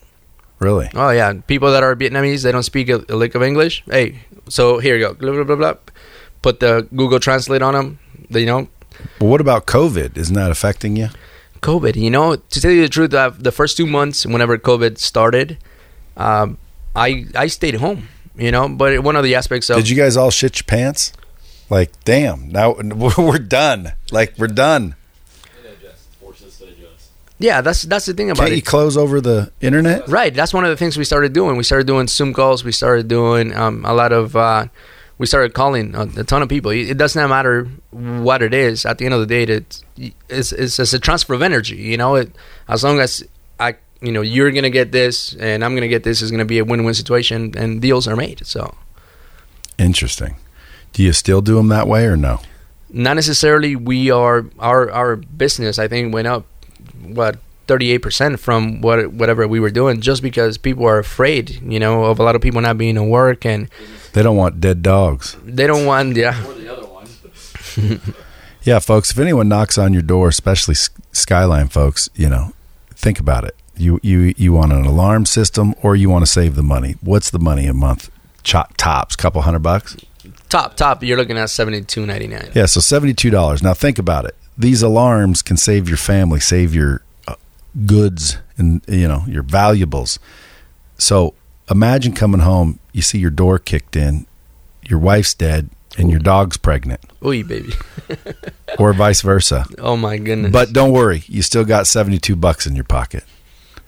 [0.59, 0.89] Really?
[0.93, 3.83] Oh yeah, people that are Vietnamese, they don't speak a, a lick of English.
[3.89, 5.13] Hey, so here you go.
[5.13, 5.73] Blah, blah, blah, blah.
[6.43, 7.99] Put the Google Translate on them.
[8.29, 8.67] You know,
[9.19, 10.15] Well, what about COVID?
[10.17, 11.09] Isn't that affecting you?
[11.61, 11.95] COVID.
[11.95, 15.57] You know, to tell you the truth, uh, the first two months, whenever COVID started,
[16.17, 16.57] um,
[16.95, 18.09] I I stayed home.
[18.35, 21.13] You know, but one of the aspects of Did you guys all shit your pants?
[21.69, 22.73] Like, damn, now
[23.17, 23.93] we're done.
[24.11, 24.95] Like, we're done.
[26.19, 27.09] Forces to adjust.
[27.39, 28.55] yeah, that's that's the thing about Can't it.
[28.57, 30.07] you close over the internet?
[30.09, 30.33] Right.
[30.33, 31.55] That's one of the things we started doing.
[31.57, 32.63] We started doing Zoom calls.
[32.63, 34.35] We started doing um, a lot of.
[34.35, 34.67] Uh,
[35.17, 36.71] we started calling a, a ton of people.
[36.71, 38.85] It it does not matter what it is.
[38.85, 39.83] At the end of the day, it's
[40.29, 41.75] it's, it's, it's a transfer of energy.
[41.75, 42.35] You know, it,
[42.67, 43.23] as long as
[43.59, 46.59] I, you know, you're gonna get this and I'm gonna get this, is gonna be
[46.59, 48.45] a win-win situation, and deals are made.
[48.45, 48.75] So
[49.77, 50.35] Interesting.
[50.93, 52.39] Do you still do them that way or no?
[52.95, 53.75] not necessarily.
[53.75, 55.79] We are our our business.
[55.79, 56.45] I think went up
[57.01, 57.37] what.
[57.65, 62.19] 38% from what whatever we were doing just because people are afraid you know of
[62.19, 63.69] a lot of people not being at work and
[64.13, 65.35] They don't want dead dogs.
[65.43, 66.45] They don't want, yeah.
[66.45, 68.13] Or the other one.
[68.63, 70.75] Yeah, folks, if anyone knocks on your door, especially
[71.11, 72.53] Skyline folks, you know,
[72.91, 73.55] think about it.
[73.75, 76.95] You you you want an alarm system or you want to save the money.
[77.01, 78.09] What's the money a month?
[78.43, 79.97] Chop tops, couple hundred bucks.
[80.47, 82.51] Top, top, you're looking at seventy two ninety nine.
[82.53, 83.61] Yeah, so seventy-two dollars.
[83.61, 84.35] Now think about it.
[84.57, 87.35] These alarms can save your family, save your uh,
[87.85, 90.19] goods, and you know your valuables.
[90.97, 91.33] So
[91.69, 94.25] imagine coming home, you see your door kicked in,
[94.83, 97.73] your wife's dead, and your dog's pregnant, Oy, baby.
[98.79, 99.65] or vice versa.
[99.77, 100.51] Oh my goodness.
[100.51, 103.23] But don't worry, you still got seventy-two bucks in your pocket.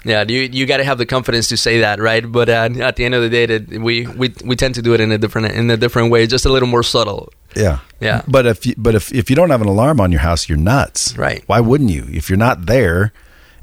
[0.03, 2.31] yeah, you you got to have the confidence to say that, right?
[2.31, 4.93] But uh, at the end of the day, that we, we we tend to do
[4.93, 7.33] it in a different in a different way, just a little more subtle.
[7.55, 8.21] Yeah, Yeah.
[8.27, 10.57] But if you, but if if you don't have an alarm on your house, you're
[10.57, 11.17] nuts.
[11.17, 11.43] Right.
[11.47, 12.05] Why wouldn't you?
[12.09, 13.13] If you're not there,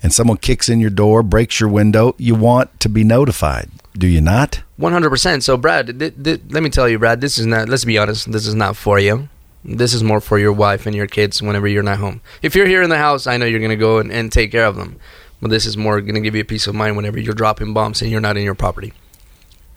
[0.02, 3.70] and someone kicks in your door, breaks your window, you want to be notified.
[3.96, 4.62] Do you not?
[4.76, 5.44] One hundred percent.
[5.44, 7.68] So, Brad, th- th- let me tell you, Brad, this is not.
[7.68, 8.30] Let's be honest.
[8.32, 9.28] This is not for you.
[9.64, 12.20] This is more for your wife and your kids whenever you're not home.
[12.42, 14.64] If you're here in the house, I know you're gonna go and, and take care
[14.66, 14.96] of them.
[15.40, 18.00] But this is more gonna give you a peace of mind whenever you're dropping bombs
[18.02, 18.92] and you're not in your property.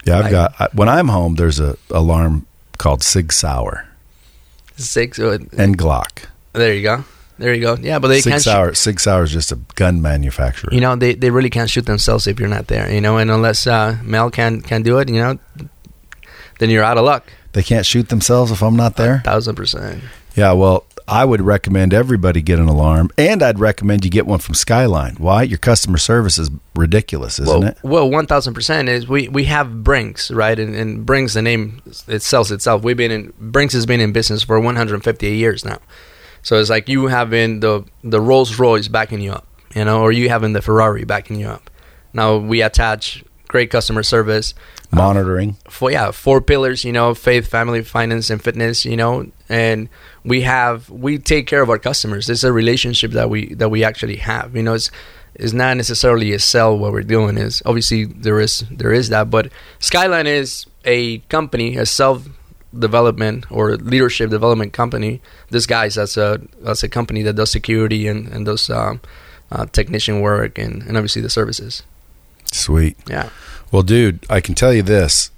[0.06, 0.32] Yeah, I've Right.
[0.32, 0.54] got.
[0.60, 2.46] I, when I'm home, there's a alarm
[2.78, 3.88] called Sig Sauer
[4.78, 5.20] Six.
[5.20, 6.26] Uh, and Glock.
[6.54, 7.04] there you go.
[7.38, 7.76] There you go.
[7.80, 8.42] Yeah, but they 6 can't.
[8.42, 8.74] shoot- Sauer.
[8.74, 10.70] Sig Sauer is just a gun manufacturer.
[10.74, 12.92] you know, they, they really can't shoot themselves if you're not there.
[12.92, 15.38] You know, and unless uh, Mel can can do it, you know,
[16.60, 17.26] then you're out of luck.
[17.54, 19.20] they can't shoot themselves if I'm not there.
[19.26, 20.02] Thousand percent.
[20.36, 24.40] Yeah, well, I would recommend everybody get an alarm, and I'd recommend you get one
[24.40, 25.16] from Skyline.
[25.18, 25.44] Why?
[25.44, 27.78] Your customer service is ridiculous, isn't well, it?
[27.84, 30.58] Well, one thousand percent is we we have Brinks, right?
[30.58, 32.84] And, and Brinks, the name it sells itself.
[32.84, 35.80] We've been in Brinks has been in business for 150 years now.
[36.46, 40.12] So it's like you having the the Rolls Royce backing you up, you know, or
[40.12, 41.72] you having the Ferrari backing you up.
[42.14, 44.54] Now we attach great customer service.
[44.94, 45.58] Uh, Monitoring.
[45.68, 46.86] For yeah, four pillars.
[46.86, 48.86] You know, faith, family, finance, and fitness.
[48.86, 49.90] You know, and
[50.24, 52.30] we have we take care of our customers.
[52.30, 54.56] It's a relationship that we that we actually have.
[54.56, 54.92] You know, it's
[55.34, 56.78] it's not necessarily a sell.
[56.78, 61.76] What we're doing is obviously there is there is that, but Skyline is a company,
[61.76, 62.28] a self
[62.80, 68.28] development or leadership development company disguised as a as a company that does security and
[68.28, 69.02] and does um,
[69.52, 71.84] uh, technician work and and obviously the services.
[72.52, 72.98] Sweet.
[73.08, 73.30] Yeah.
[73.72, 75.32] Well, dude, I can tell you this.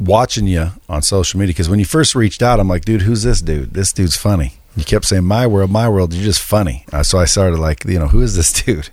[0.00, 3.22] Watching you on social media, because when you first reached out, I'm like, dude, who's
[3.22, 3.72] this dude?
[3.72, 4.54] This dude's funny.
[4.74, 6.14] You kept saying my world, my world.
[6.14, 6.86] You're just funny.
[6.92, 8.88] Uh, so I started like, you know, who is this dude?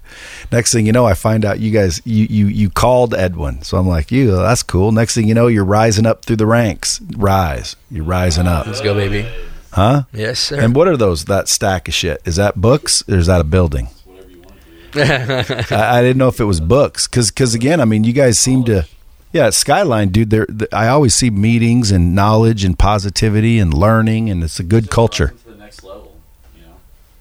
[0.51, 3.61] Next thing you know, I find out you guys, you you you called Edwin.
[3.61, 4.91] So I'm like, you, that's cool.
[4.91, 6.99] Next thing you know, you're rising up through the ranks.
[7.15, 9.25] Rise, you're rising up, Let's go, baby.
[9.71, 10.03] huh?
[10.11, 10.59] Yes, sir.
[10.59, 11.25] And what are those?
[11.25, 12.21] That stack of shit?
[12.25, 13.87] Is that books or is that a building?
[14.03, 14.55] Whatever you want
[14.93, 15.75] to do.
[15.75, 18.37] I, I didn't know if it was books because cause again, I mean, you guys
[18.37, 18.85] seem to,
[19.31, 20.29] yeah, Skyline, dude.
[20.31, 24.89] There, I always see meetings and knowledge and positivity and learning, and it's a good
[24.89, 25.33] culture.
[25.69, 26.17] Rising To the next level,
[26.55, 26.75] you know.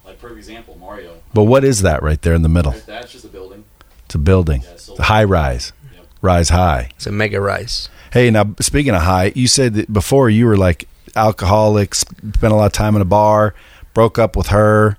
[0.05, 1.15] Like for example, Mario.
[1.33, 2.71] But what is that right there in the middle?
[2.71, 3.63] Right, That's just a building.
[4.05, 6.05] It's a building, Yeah, so it's a high rise, Yep.
[6.21, 6.89] rise high.
[6.95, 7.89] it's a mega rise.
[8.11, 12.55] Hey, now speaking of high, you said that before you were like alcoholic, spent a
[12.55, 13.53] lot of time in a bar,
[13.93, 14.97] broke up with her.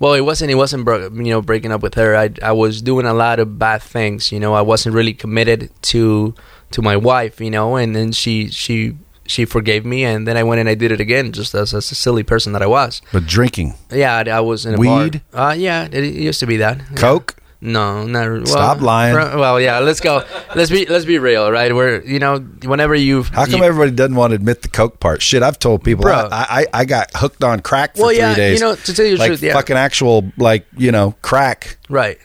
[0.00, 0.50] Well, it wasn't.
[0.50, 0.84] It wasn't.
[0.84, 2.16] Bro- you know, breaking up with her.
[2.16, 4.30] I I was doing a lot of bad things.
[4.32, 6.34] You know, I wasn't really committed to
[6.70, 7.40] to my wife.
[7.40, 8.96] You know, and then she she
[9.28, 11.90] she forgave me, and then I went and I did it again, just as, as
[11.92, 13.00] a silly person that I was.
[13.12, 15.22] But drinking, Yeah, I, I was in a Weed?
[15.30, 15.50] bar.
[15.50, 16.78] Uh, yeah, it, it used to be that.
[16.78, 16.96] Yeah.
[16.96, 17.36] coke.
[17.60, 18.28] No, not.
[18.30, 19.14] Well, Stop lying.
[19.16, 20.22] Well, yeah, let's go.
[20.54, 21.74] let's be let's be real, right?
[21.74, 25.00] We're you know, whenever you've How come you, everybody doesn't want to admit the coke
[25.00, 25.22] part?
[25.22, 26.28] Shit, I've told people Bro.
[26.30, 28.60] I, I I got hooked on crack for Well, three yeah, days.
[28.60, 29.54] you know, to tell you the like truth, yeah.
[29.54, 31.78] fucking actual like you know crack.
[31.88, 32.18] Right.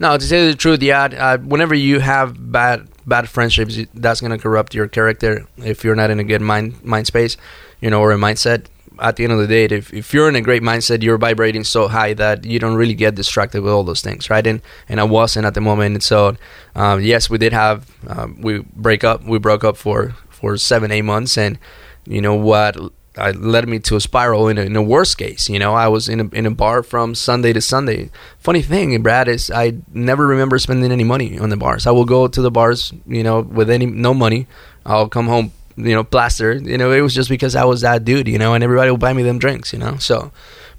[0.00, 1.04] No, to tell you the truth, yeah.
[1.04, 6.10] Uh, whenever you have bad bad friendships, that's gonna corrupt your character if you're not
[6.10, 7.36] in a good mind mind space,
[7.80, 8.66] you know, or a mindset.
[8.98, 11.64] At the end of the day, if if you're in a great mindset, you're vibrating
[11.64, 14.46] so high that you don't really get distracted with all those things, right?
[14.46, 14.60] And
[14.90, 15.94] and I wasn't at the moment.
[15.94, 16.36] And so,
[16.74, 19.24] um, yes, we did have um, we break up.
[19.24, 21.58] We broke up for for seven eight months, and
[22.04, 22.76] you know what
[23.16, 25.48] I led me to a spiral in a, in a worst case.
[25.48, 28.10] You know, I was in a in a bar from Sunday to Sunday.
[28.38, 31.86] Funny thing, Brad, is I never remember spending any money on the bars.
[31.86, 34.46] I will go to the bars, you know, with any no money.
[34.86, 36.66] I'll come home, you know, plastered.
[36.66, 39.00] You know, it was just because I was that dude, you know, and everybody would
[39.00, 39.96] buy me them drinks, you know.
[39.96, 40.30] So,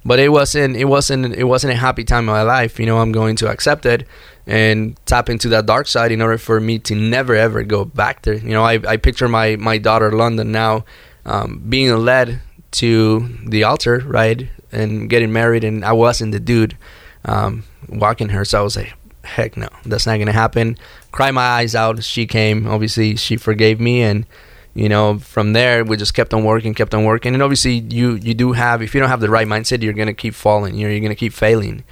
[0.06, 2.80] but it wasn't it wasn't it wasn't a happy time in my life.
[2.80, 4.08] You know, I'm going to accept it
[4.48, 8.22] and tap into that dark side in order for me to never ever go back
[8.22, 8.36] there.
[8.36, 10.86] You know, I I picture my my daughter London now
[11.26, 16.78] um, being led to the altar, right, and getting married, and I wasn't the dude
[17.26, 18.46] um, walking her.
[18.46, 20.78] So I was like, heck no, that's not gonna happen.
[21.12, 22.04] Cry my eyes out.
[22.04, 22.68] She came.
[22.68, 24.26] Obviously, she forgave me, and
[24.74, 28.16] you know, from there we just kept on working, kept on working, and obviously you
[28.16, 30.76] you do have if you don't have the right mindset, you're gonna keep falling.
[30.76, 31.84] You're, you're gonna keep failing,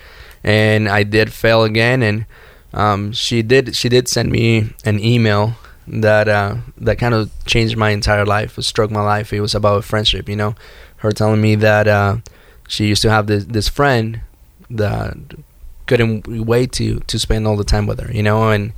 [0.44, 2.26] and I did fail again, and
[2.74, 5.56] um, she did she did send me an email
[5.90, 8.58] that uh, that kind of changed my entire life.
[8.58, 9.34] It struck my life.
[9.34, 10.56] It was about friendship, you know,
[10.98, 12.18] her telling me that uh,
[12.68, 14.22] she used to have this this friend
[14.70, 15.18] that
[15.88, 18.74] couldn't wait to to spend all the time with her, you know, and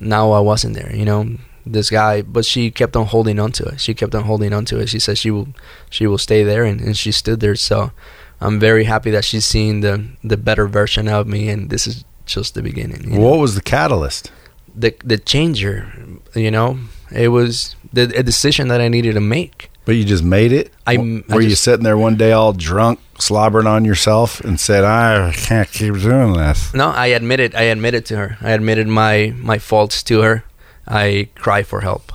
[0.00, 1.36] now I wasn't there, you know.
[1.66, 3.80] This guy, but she kept on holding on to it.
[3.80, 4.90] She kept on holding on to it.
[4.90, 5.48] She said she will,
[5.88, 7.56] she will stay there, and, and she stood there.
[7.56, 7.90] So,
[8.38, 12.04] I'm very happy that she's seeing the the better version of me, and this is
[12.26, 13.04] just the beginning.
[13.04, 13.26] you know?
[13.26, 14.30] What was the catalyst?
[14.74, 15.92] The the changer.
[16.34, 16.78] You know,
[17.12, 19.70] it was the a decision that I needed to make.
[19.84, 20.72] But you just made it.
[20.86, 24.40] I- W- I were you just- sitting there one day all drunk, slobbering on yourself,
[24.40, 27.54] and said, "I can't keep doing this." No, I admitted.
[27.54, 28.38] I admitted to her.
[28.40, 30.44] I admitted my my faults to her.
[30.88, 32.12] I cried for help,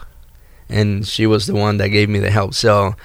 [0.69, 2.53] and she was the one that gave me the help.
[2.55, 2.95] So,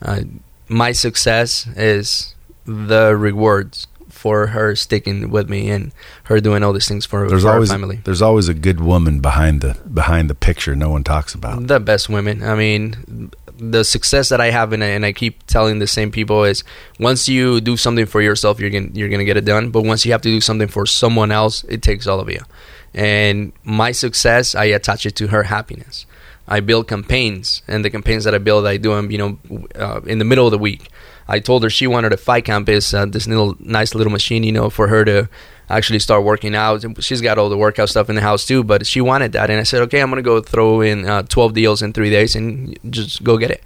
[0.00, 0.20] uh,
[0.68, 3.88] my success is the rewards
[4.22, 5.90] for her sticking with me and
[6.30, 7.98] her doing all these things for, There's for always our family.
[8.04, 10.74] there's always a good woman behind the behind the picture.
[10.76, 11.66] No one talks about.
[11.66, 12.36] the best women.
[12.42, 16.10] I mean, the success that I have, and I, and I keep telling the same
[16.10, 16.62] people is
[16.98, 19.70] once you do something for yourself, you're gonna you're gonna get it done.
[19.70, 22.42] But once you have to do something for someone else, it takes all of you.
[22.94, 26.06] And my success, I attach it to her happiness.
[26.48, 29.38] I build campaigns, and the campaigns that I build, I do them, you know,
[29.74, 30.88] uh, in the middle of the week.
[31.28, 34.52] I told her she wanted a fight campus, uh, this little nice little machine, you
[34.52, 35.28] know, for her to
[35.70, 36.84] actually start working out.
[37.02, 39.60] She's got all the workout stuff in the house too, but she wanted that, and
[39.60, 42.76] I said, okay, I'm gonna go throw in uh, 12 deals in three days and
[42.90, 43.62] just go get it.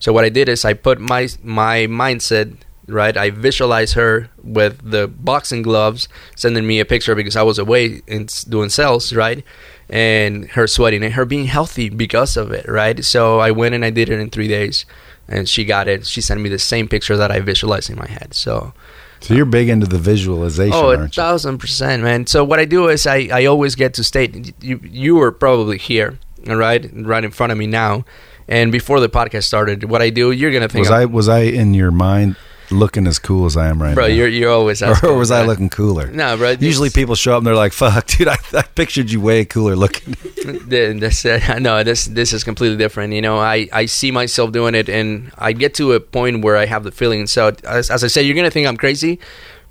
[0.00, 3.16] So what I did is I put my my mindset right.
[3.16, 8.02] I visualized her with the boxing gloves, sending me a picture because I was away
[8.06, 9.44] and doing sales, right?
[9.88, 13.04] And her sweating and her being healthy because of it, right?
[13.04, 14.84] So I went and I did it in three days,
[15.28, 16.06] and she got it.
[16.06, 18.34] She sent me the same picture that I visualized in my head.
[18.34, 18.72] So
[19.20, 21.22] So you're big into the visualization, Oh, a aren't you?
[21.22, 22.26] thousand percent, man.
[22.26, 25.78] So what I do is I, I always get to state you you were probably
[25.78, 26.18] here,
[26.48, 28.04] all right, right in front of me now,
[28.48, 31.40] and before the podcast started, what I do, you're gonna think, Was I was I
[31.40, 32.36] in your mind
[32.70, 34.08] looking as cool as I am right bro, now?
[34.08, 36.08] Bro, you're you're always or, was I looking cooler?
[36.10, 36.50] No, bro.
[36.50, 39.76] Usually people show up and they're like, "Fuck, dude, I, I pictured you way cooler
[39.76, 40.14] looking."
[40.68, 44.52] th- this uh, no this this is completely different you know i i see myself
[44.52, 47.90] doing it and i get to a point where i have the feeling so as,
[47.90, 49.18] as i said you're gonna think i'm crazy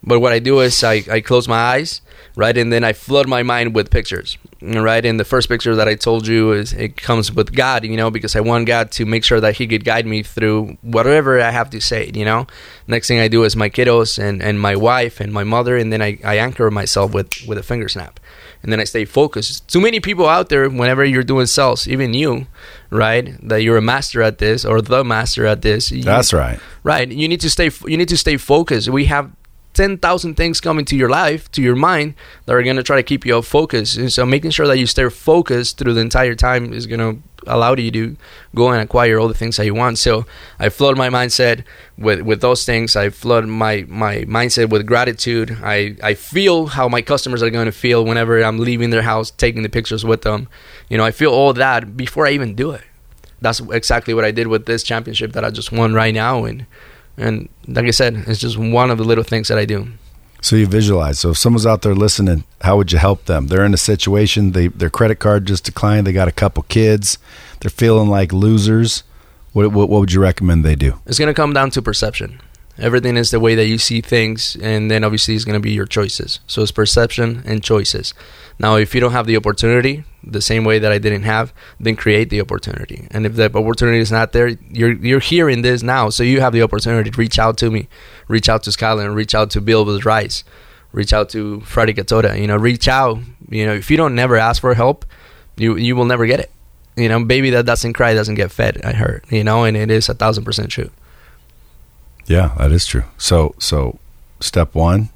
[0.03, 2.01] but what i do is i i close my eyes
[2.35, 5.87] right and then i flood my mind with pictures right and the first picture that
[5.87, 9.05] i told you is it comes with god you know because i want god to
[9.05, 12.45] make sure that he could guide me through whatever i have to say you know
[12.87, 15.91] next thing i do is my kiddos and and my wife and my mother and
[15.93, 18.19] then i i anchor myself with with a finger snap
[18.63, 19.67] and then I stay focused.
[19.67, 22.47] Too many people out there, whenever you're doing sales, even you,
[22.89, 25.91] right, that you're a master at this or the master at this.
[25.91, 26.59] you- That's right.
[26.81, 27.07] right.
[27.07, 27.69] You need to stay.
[27.85, 28.89] You need to stay focused.
[28.89, 29.29] We have
[29.75, 32.95] ten thousand things coming to your life, to your mind, that are going to try
[32.95, 33.95] to keep you off focus.
[33.95, 37.21] And so, making sure that you stay focused through the entire time is going to
[37.47, 38.17] allow you to
[38.55, 39.99] go and acquire all the things that you want.
[39.99, 40.25] So,
[40.57, 41.63] I flood my mindset
[41.97, 42.95] with with those things.
[42.95, 45.57] I flood my my mindset with gratitude.
[45.61, 49.29] I I feel how my customers are going to feel whenever I'm leaving their house,
[49.29, 50.47] taking the pictures with them.
[50.89, 52.83] You know, I feel all that before I even do it
[53.41, 56.45] that's exactly what I did with this championship that I just won right now.
[56.45, 56.65] And
[57.17, 59.87] and like I said, it's just one of the little things that I do.
[60.41, 61.19] So you visualize.
[61.19, 63.47] So if someone's out there listening, how would you help them?
[63.47, 64.51] They're in a situation.
[64.51, 66.05] They their credit card just declined.
[66.05, 67.17] They got a couple kids.
[67.61, 69.03] They're feeling like losers.
[69.53, 70.99] What what, what would you recommend they do?
[71.05, 72.41] It's gonna come down to perception.
[72.77, 75.85] Everything is the way that you see things, and then obviously it's gonna be your
[75.85, 76.39] choices.
[76.45, 78.13] So it's perception and choices.
[78.59, 81.95] Now, if you don't have the opportunity, the same way that I didn't have, then
[81.95, 83.07] create the opportunity.
[83.11, 86.53] And if the opportunity is not there, you're you're hearing this now, so you have
[86.53, 87.87] the opportunity to reach out to me,
[88.27, 90.43] reach out to Skyline, reach out to Bill with Rice,
[90.91, 92.39] reach out to Freddie Catoda.
[92.39, 93.19] You know, reach out.
[93.49, 95.05] You know, if you don't never ask for help,
[95.55, 96.51] you you will never get it.
[96.97, 98.81] You know, baby that doesn't cry doesn't get fed.
[98.83, 99.25] I heard.
[99.29, 100.89] You know, and it is a thousand percent true.
[102.27, 103.03] Yeah, that is true.
[103.17, 103.99] So so
[104.39, 105.09] step one,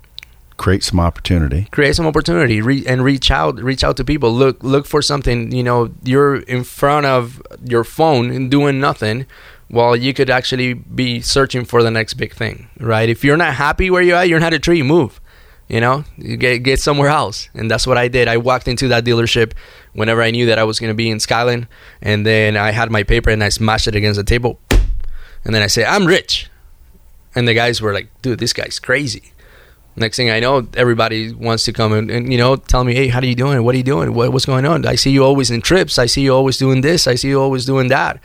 [0.57, 1.67] create some opportunity.
[1.71, 2.61] create some opportunity.
[2.61, 4.31] Re- and reach out reach out to people.
[4.31, 9.25] Look look for something you know you're in front of your phone and doing nothing
[9.69, 13.07] while you could actually be searching for the next big thing right?
[13.09, 15.21] If you're not happy where you're at you're not a tree move
[15.67, 16.03] you know?
[16.17, 17.47] Get get somewhere else.
[17.53, 18.27] And that's what i did.
[18.27, 19.53] I walked into that dealership
[19.93, 21.67] whenever i knew that i was going to be in skyline
[22.01, 24.59] and then i had my paper and i smashed it against the table.
[25.45, 26.49] And then i said i'm rich
[27.35, 29.33] and the guys were like dude this guy's crazy
[29.99, 33.09] Next thing I know, everybody wants to come and, and you know tell me, hey,
[33.09, 33.63] how are you doing?
[33.63, 34.13] What are you doing?
[34.13, 34.85] What, what's going on?
[34.85, 35.99] I see you always in trips.
[35.99, 37.05] I see you always doing this.
[37.05, 38.21] I see you always doing that.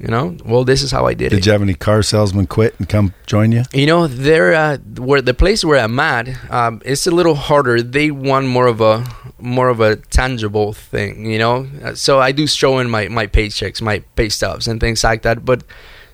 [0.00, 1.36] You know, well, this is how I did, Did it.
[1.36, 3.62] Did you have any car salesmen quit and come join you?
[3.72, 6.28] You know, they're uh, where the place where I'm at.
[6.50, 7.80] Um, it's a little harder.
[7.80, 9.06] They want more of a
[9.38, 11.30] more of a tangible thing.
[11.30, 14.80] You know, Uh, so I do show in my my paychecks, my pay stubs, and
[14.80, 15.44] things like that.
[15.44, 15.62] But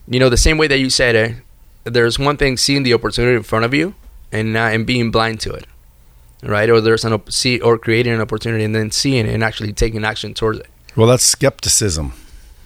[0.06, 1.36] you know, the same way that you said it,
[1.84, 3.94] there's one thing seeing the opportunity in front of you
[4.32, 5.66] and not, and being blind to it,
[6.42, 6.68] right?
[6.68, 9.72] Or there's an op- see or creating an opportunity and then seeing it and actually
[9.72, 10.66] taking action towards it.
[10.96, 12.12] Well, that's skepticism.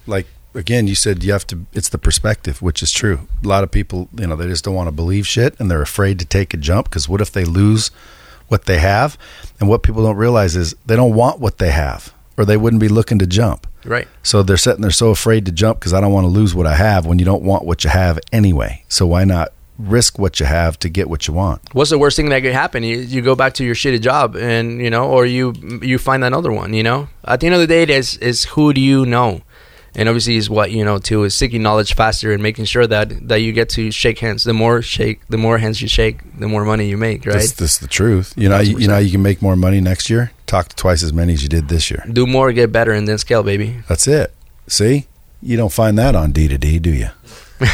[0.06, 1.66] Like again, you said you have to.
[1.72, 3.26] It's the perspective, which is true.
[3.42, 5.82] A lot of people, you know, they just don't want to believe shit, and they're
[5.82, 7.90] afraid to take a jump because what if they lose
[8.48, 9.18] what they have?
[9.60, 12.80] And what people don't realize is they don't want what they have, or they wouldn't
[12.80, 13.66] be looking to jump.
[13.84, 14.08] Right.
[14.22, 16.66] So they're sitting there so afraid to jump because I don't want to lose what
[16.66, 17.06] I have.
[17.06, 20.78] When you don't want what you have anyway, so why not risk what you have
[20.78, 21.60] to get what you want?
[21.72, 22.82] what's the worst thing that could happen?
[22.82, 26.24] You, you go back to your shitty job, and you know, or you you find
[26.24, 26.74] another one.
[26.74, 29.42] You know, at the end of the day, it is is who do you know,
[29.94, 33.28] and obviously is what you know too is seeking knowledge faster and making sure that
[33.28, 34.44] that you get to shake hands.
[34.44, 37.26] The more shake, the more hands you shake, the more money you make.
[37.26, 37.34] Right.
[37.34, 38.32] That's, that's the truth.
[38.36, 40.30] You know, you, you know, you can make more money next year.
[40.46, 42.04] Talk to twice as many as you did this year.
[42.10, 43.82] Do more, get better, and then scale, baby.
[43.88, 44.32] That's it.
[44.66, 45.06] See,
[45.42, 47.08] you don't find that on D to D, do you?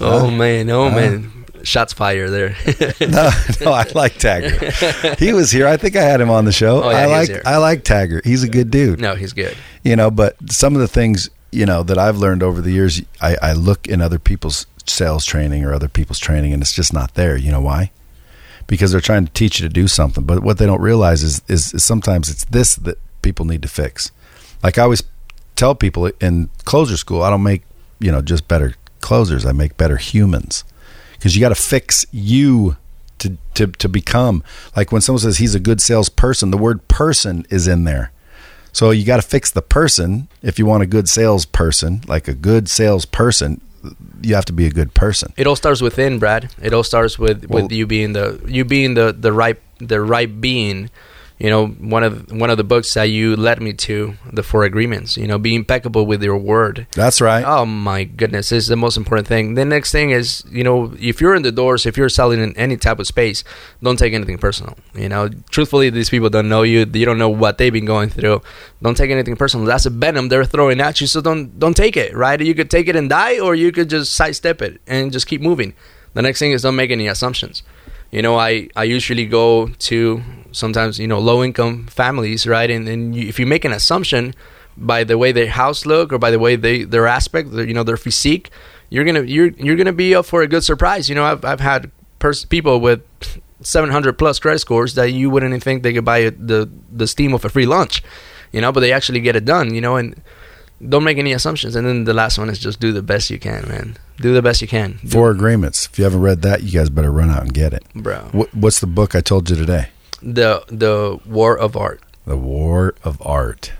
[0.00, 2.56] Oh man, oh man, shots fired there.
[3.00, 5.18] no, no, I like Taggart.
[5.20, 5.68] He was here.
[5.68, 6.82] I think I had him on the show.
[6.82, 7.46] Oh, yeah, I like.
[7.46, 8.24] I like Taggart.
[8.24, 9.00] He's a good dude.
[9.00, 9.56] no, he's good.
[9.84, 13.02] You know, but some of the things you know that I've learned over the years,
[13.20, 16.92] I, I look in other people's sales training or other people's training, and it's just
[16.92, 17.36] not there.
[17.36, 17.92] You know why?
[18.66, 21.42] Because they're trying to teach you to do something, but what they don't realize is
[21.48, 24.10] is, is sometimes it's this that people need to fix.
[24.62, 25.02] Like I always
[25.56, 27.62] tell people in closer school, I don't make
[28.00, 29.44] you know just better closers.
[29.44, 30.64] I make better humans
[31.12, 32.76] because you got to fix you
[33.18, 34.44] to, to, to become.
[34.76, 38.12] Like when someone says he's a good salesperson, the word person is in there.
[38.72, 42.34] So you got to fix the person if you want a good salesperson, like a
[42.34, 43.60] good salesperson.
[44.22, 45.32] You have to be a good person.
[45.36, 46.50] It all starts within, Brad.
[46.62, 50.00] It all starts with Well- with you being the you being the the right the
[50.00, 50.90] right being.
[51.38, 54.62] You know, one of one of the books that you led me to, the Four
[54.62, 55.16] Agreements.
[55.16, 56.86] You know, be impeccable with your word.
[56.92, 57.44] That's right.
[57.44, 59.54] Oh my goodness, this is the most important thing.
[59.54, 62.56] The next thing is, you know, if you're in the doors, if you're selling in
[62.56, 63.42] any type of space,
[63.82, 64.78] don't take anything personal.
[64.94, 66.86] You know, truthfully, these people don't know you.
[66.92, 68.40] You don't know what they've been going through.
[68.80, 69.66] Don't take anything personal.
[69.66, 72.14] That's a venom they're throwing at you, so don't don't take it.
[72.14, 72.40] Right?
[72.40, 75.40] You could take it and die, or you could just sidestep it and just keep
[75.40, 75.74] moving.
[76.12, 77.64] The next thing is don't make any assumptions.
[78.12, 80.22] You know, I, I usually go to
[80.54, 82.70] sometimes, you know, low income families, right?
[82.70, 84.34] And, and you, if you make an assumption
[84.76, 87.74] by the way their house look or by the way they their aspect, their, you
[87.74, 88.50] know, their physique,
[88.90, 91.08] you're gonna you're you're gonna be up for a good surprise.
[91.08, 93.02] You know, I've I've had pers- people with
[93.60, 97.06] 700 plus credit scores that you wouldn't even think they could buy a, the the
[97.06, 98.02] steam of a free lunch,
[98.52, 99.74] you know, but they actually get it done.
[99.74, 100.20] You know, and
[100.86, 101.76] don't make any assumptions.
[101.76, 103.96] And then the last one is just do the best you can, man.
[104.18, 105.86] Do the best you can, Do- Four agreements.
[105.86, 107.84] If you haven't read that, you guys better run out and get it.
[107.94, 108.18] bro.
[108.32, 109.88] What, what's the book I told you today?
[110.24, 112.00] The the War of Art.
[112.26, 113.72] The War of Art.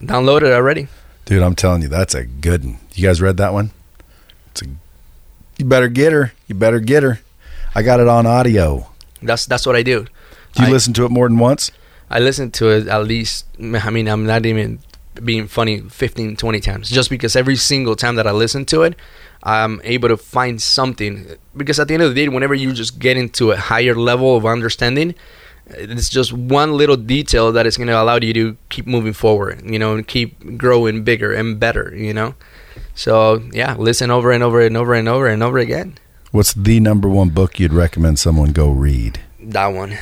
[0.00, 0.86] Download it already.
[1.24, 2.78] Dude, I'm telling you, that's a good one.
[2.94, 3.72] You guys read that one?
[4.52, 4.66] It's a,
[5.58, 6.32] you better get her.
[6.46, 7.20] You better get her.
[7.74, 8.88] I got it on audio.
[9.20, 10.06] That's that's what I do.
[10.54, 11.72] Do you I- listen to it more than once?
[12.08, 13.46] I listen to it at least.
[13.60, 14.80] I mean, I'm not even
[15.24, 18.96] being funny 15, 20 times, just because every single time that I listen to it,
[19.44, 21.26] I'm able to find something.
[21.56, 24.36] Because at the end of the day, whenever you just get into a higher level
[24.36, 25.14] of understanding,
[25.74, 29.62] it's just one little detail that is going to allow you to keep moving forward,
[29.64, 32.34] you know, and keep growing bigger and better, you know.
[32.94, 35.98] So yeah, listen over and over and over and over and over again.
[36.32, 39.20] What's the number one book you'd recommend someone go read?
[39.40, 39.96] That one,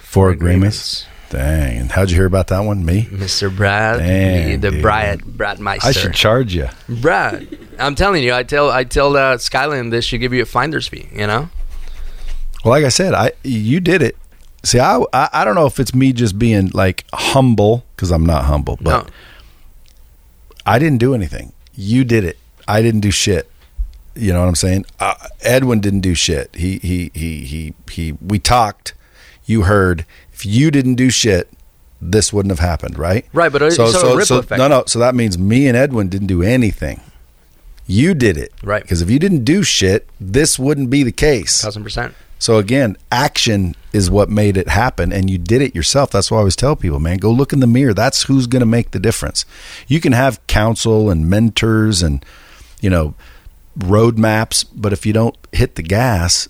[0.00, 1.06] Four Agreements.
[1.30, 1.78] Dang.
[1.78, 2.84] And how'd you hear about that one?
[2.84, 3.06] Me?
[3.10, 3.54] Mr.
[3.54, 4.82] Brad, Damn, the dude.
[4.82, 5.88] Brad Brad Meister.
[5.88, 6.68] I should charge you.
[6.90, 10.46] Brad, I'm telling you, I tell I tell uh, Skyline this should give you a
[10.46, 11.08] finder's fee.
[11.10, 11.48] You know,
[12.64, 14.16] Well, like I said, I you did it.
[14.64, 18.24] See, I I, I don't know if it's me just being like humble because I'm
[18.24, 19.12] not humble, but no,
[20.64, 21.52] I didn't do anything.
[21.74, 22.38] You did it.
[22.68, 23.50] I didn't do shit.
[24.14, 24.84] You know what I'm saying?
[25.00, 26.54] Uh, Edwin didn't do shit.
[26.54, 28.12] He he he he he.
[28.12, 28.94] We talked.
[29.46, 30.04] You heard.
[30.32, 31.48] If you didn't do shit,
[32.00, 33.26] this wouldn't have happened, right?
[33.32, 33.50] right?
[33.50, 34.58] But So a so ripple so effect.
[34.58, 34.84] no no.
[34.86, 37.00] So that means me and Edwin didn't do anything.
[37.86, 38.82] You did it, Right.
[38.82, 41.60] Because if you didn't do shit, this wouldn't be the case.
[41.62, 42.14] thousand percent.
[42.42, 46.10] So again, action is what made it happen, and you did it yourself.
[46.10, 47.94] That's why I always tell people, man, go look in the mirror.
[47.94, 49.44] That's who's going to make the difference.
[49.86, 52.24] You can have counsel and mentors and
[52.80, 53.14] you know
[53.78, 56.48] roadmaps, but if you don't hit the gas,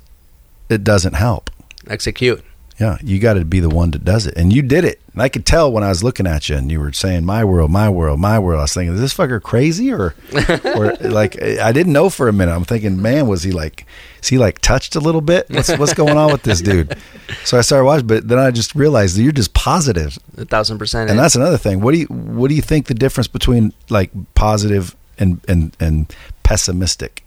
[0.71, 1.51] it doesn't help.
[1.87, 2.43] Execute.
[2.83, 5.01] Yeah, you got to be the one that does it, and you did it.
[5.13, 7.45] And I could tell when I was looking at you, and you were saying "my
[7.45, 10.17] world, my world, my world." I was thinking, is this fucker crazy, or,
[10.75, 12.53] or like I didn't know for a minute.
[12.53, 13.87] I'm thinking, man, was he like,
[14.21, 15.49] is he like touched a little bit?
[15.49, 16.97] What's what's going on with this dude?
[17.45, 20.79] So I started watching, but then I just realized that you're just positive, A thousand
[20.79, 21.09] percent.
[21.09, 21.23] and eh?
[21.23, 21.81] that's another thing.
[21.81, 26.15] What do you what do you think the difference between like positive and and and
[26.43, 27.25] pessimistic?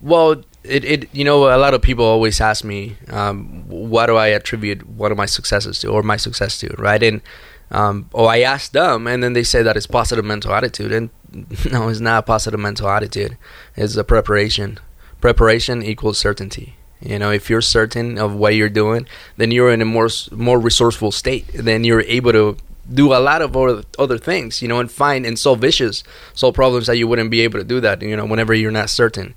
[0.00, 4.16] well, it, it you know a lot of people always ask me, um, what do
[4.16, 7.02] I attribute one of my successes to or my success to, right?
[7.02, 7.22] And
[7.70, 11.10] um, or I ask them, and then they say that it's positive mental attitude, and
[11.72, 13.36] no, it's not a positive mental attitude.
[13.74, 14.78] It's a preparation.
[15.20, 16.76] Preparation equals certainty.
[17.00, 19.06] You know, if you're certain of what you're doing,
[19.36, 21.46] then you're in a more more resourceful state.
[21.52, 22.56] Then you're able to
[22.92, 24.62] do a lot of other, other things.
[24.62, 26.04] You know, and find and solve issues,
[26.34, 28.00] solve problems that you wouldn't be able to do that.
[28.00, 29.34] You know, whenever you're not certain.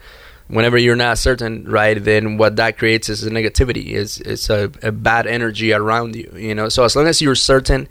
[0.50, 3.92] Whenever you're not certain, right, then what that creates is a negativity.
[3.92, 6.32] Is it's a, a bad energy around you.
[6.36, 7.88] You know, so as long as you're certain,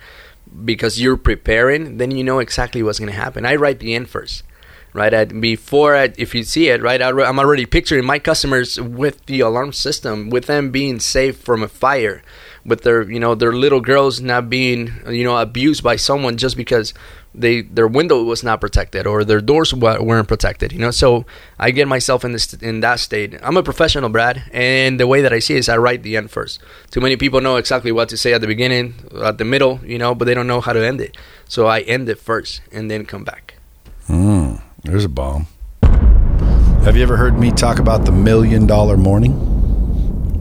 [0.64, 3.46] because you're preparing, then you know exactly what's going to happen.
[3.46, 4.42] I write the end first
[4.92, 5.12] right?
[5.12, 9.24] At, before, I, if you see it, right, I, I'm already picturing my customers with
[9.26, 12.22] the alarm system, with them being safe from a fire,
[12.68, 16.56] with their, you know, their little girls not being, you know, abused by someone just
[16.56, 16.94] because
[17.34, 20.90] they their window was not protected or their doors weren't protected, you know.
[20.90, 21.24] So
[21.58, 23.34] I get myself in this in that state.
[23.42, 26.16] I'm a professional, Brad, and the way that I see it is I write the
[26.16, 26.60] end first.
[26.90, 29.98] Too many people know exactly what to say at the beginning, at the middle, you
[29.98, 31.16] know, but they don't know how to end it.
[31.48, 33.54] So I end it first and then come back.
[34.08, 35.46] Mm, there's a bomb.
[36.84, 39.57] Have you ever heard me talk about the million dollar morning?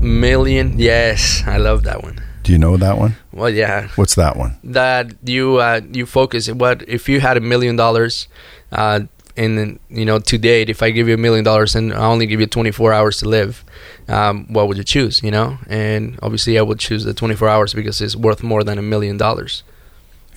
[0.01, 2.21] Million, yes, I love that one.
[2.43, 3.15] Do you know that one?
[3.33, 4.57] Well, yeah, What's that one?
[4.63, 6.49] that you uh, you focus.
[6.49, 8.27] What if you had a million dollars,
[8.71, 9.01] uh,
[9.35, 12.05] and then you know to date, if I give you a million dollars and I
[12.05, 13.65] only give you 24 hours to live,
[14.07, 15.21] um, what would you choose?
[15.21, 18.77] You know, and obviously I would choose the 24 hours because it's worth more than
[18.77, 19.63] a million dollars.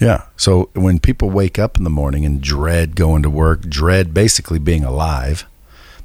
[0.01, 0.25] Yeah.
[0.37, 4.59] So when people wake up in the morning and dread going to work, dread basically
[4.59, 5.47] being alive,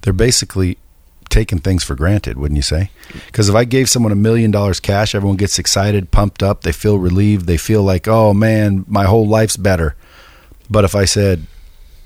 [0.01, 0.78] they're basically
[1.30, 2.92] taking things for granted, wouldn't you say?
[3.28, 6.72] Because if I gave someone a million dollars cash, everyone gets excited, pumped up, they
[6.72, 9.96] feel relieved, they feel like, oh man, my whole life's better.
[10.70, 11.46] But if I said,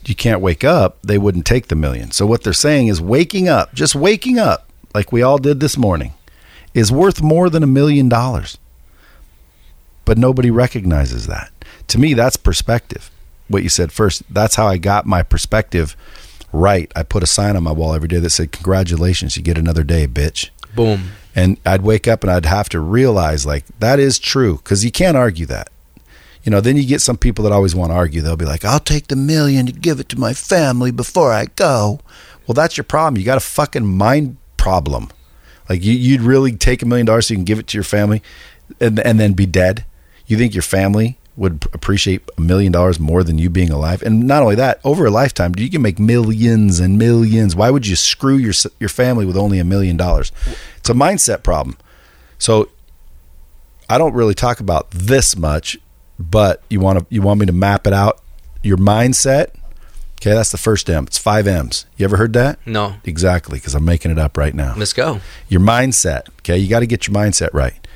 [0.05, 2.11] you can't wake up, they wouldn't take the million.
[2.11, 5.77] So what they're saying is waking up, just waking up, like we all did this
[5.77, 6.13] morning,
[6.73, 8.57] is worth more than a million dollars.
[10.05, 11.51] But nobody recognizes that
[11.89, 13.11] to me, that's perspective.
[13.47, 15.97] What you said first, that's how I got my perspective
[16.51, 16.91] right.
[16.95, 19.83] I put a sign on my wall every day that said, Congratulations, you get another
[19.83, 20.49] day, bitch.
[20.75, 21.11] Boom.
[21.35, 24.91] And I'd wake up and I'd have to realize, like, that is true because you
[24.91, 25.69] can't argue that.
[26.43, 28.21] You know, then you get some people that always want to argue.
[28.21, 31.45] They'll be like, I'll take the million to give it to my family before I
[31.55, 31.99] go.
[32.47, 33.19] Well, that's your problem.
[33.19, 35.09] You got a fucking mind problem.
[35.67, 37.83] Like, you, you'd really take a million dollars so you can give it to your
[37.83, 38.23] family
[38.79, 39.85] and, and then be dead.
[40.25, 44.03] You think your family would appreciate a million dollars more than you being alive.
[44.03, 47.55] And not only that, over a lifetime, you can make millions and millions.
[47.55, 50.31] Why would you screw your your family with only a million dollars?
[50.77, 51.77] It's a mindset problem.
[52.37, 52.69] So
[53.89, 55.77] I don't really talk about this much,
[56.19, 58.21] but you want to you want me to map it out.
[58.61, 59.55] Your mindset.
[60.21, 61.05] Okay, that's the first M.
[61.05, 61.85] It's five M's.
[61.95, 62.59] You ever heard that?
[62.65, 62.95] No.
[63.05, 64.73] Exactly, because I'm making it up right now.
[64.75, 65.21] Let's go.
[65.47, 66.27] Your mindset.
[66.39, 67.87] Okay, you got to get your mindset right.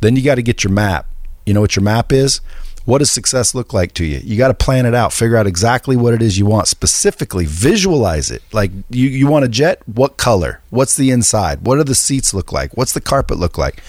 [0.00, 1.06] Then you got to get your map.
[1.46, 2.40] You know what your map is?
[2.84, 4.18] What does success look like to you?
[4.24, 7.46] You got to plan it out, figure out exactly what it is you want, specifically
[7.46, 8.42] visualize it.
[8.52, 9.82] Like you, you want a jet?
[9.86, 10.60] What color?
[10.70, 11.62] What's the inside?
[11.62, 12.76] What do the seats look like?
[12.76, 13.82] What's the carpet look like?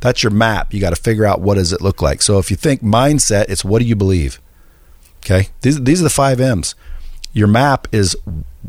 [0.00, 0.74] That's your map.
[0.74, 2.22] You got to figure out what does it look like.
[2.22, 4.40] So if you think mindset, it's what do you believe?
[5.24, 5.48] Okay.
[5.60, 6.74] These, these are the five M's.
[7.32, 8.16] Your map is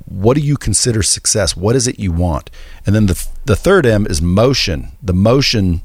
[0.05, 1.57] what do you consider success?
[1.57, 2.51] What is it you want?
[2.85, 5.81] And then the, the third M is motion, the motion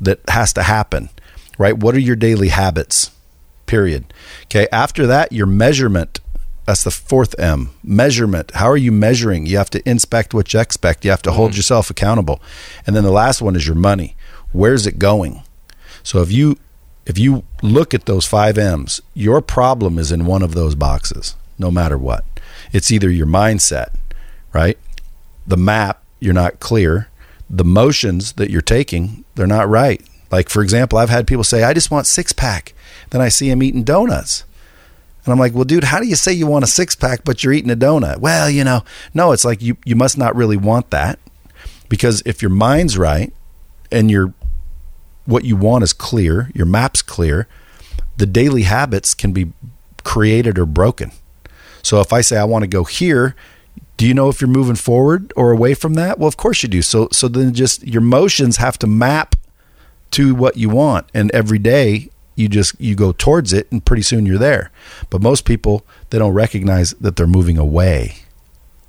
[0.00, 1.10] that has to happen,
[1.58, 1.76] right?
[1.76, 3.10] What are your daily habits?
[3.70, 4.12] Period.
[4.46, 4.66] Okay.
[4.72, 6.18] After that, your measurement.
[6.66, 7.70] That's the fourth M.
[7.82, 8.50] Measurement.
[8.54, 9.46] How are you measuring?
[9.46, 11.04] You have to inspect what you expect.
[11.04, 11.58] You have to hold mm-hmm.
[11.58, 12.42] yourself accountable.
[12.84, 14.16] And then the last one is your money.
[14.52, 15.42] Where's it going?
[16.02, 16.58] So if you
[17.06, 21.36] if you look at those five M's, your problem is in one of those boxes,
[21.58, 22.24] no matter what.
[22.72, 23.94] It's either your mindset,
[24.52, 24.78] right?
[25.46, 27.08] The map, you're not clear.
[27.48, 30.02] The motions that you're taking, they're not right.
[30.30, 32.74] Like, for example, I've had people say, I just want six pack.
[33.10, 34.44] Then I see him eating donuts.
[35.24, 37.44] And I'm like, well, dude, how do you say you want a six pack, but
[37.44, 38.18] you're eating a donut?
[38.18, 38.82] Well, you know,
[39.12, 41.18] no, it's like you, you must not really want that
[41.88, 43.32] because if your mind's right
[43.92, 44.32] and your
[45.26, 47.46] what you want is clear, your map's clear,
[48.16, 49.52] the daily habits can be
[50.02, 51.12] created or broken.
[51.82, 53.36] So if I say I want to go here,
[53.96, 56.18] do you know if you're moving forward or away from that?
[56.18, 56.80] Well, of course you do.
[56.80, 59.36] So so then just your motions have to map
[60.12, 64.02] to what you want and every day you just you go towards it and pretty
[64.02, 64.70] soon you're there.
[65.10, 68.16] But most people they don't recognize that they're moving away.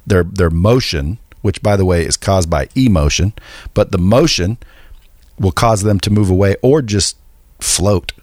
[0.05, 3.33] Their their motion which by the way is caused by emotion
[3.73, 4.57] but the motion
[5.39, 7.17] will cause them to move away or just
[7.59, 8.13] float.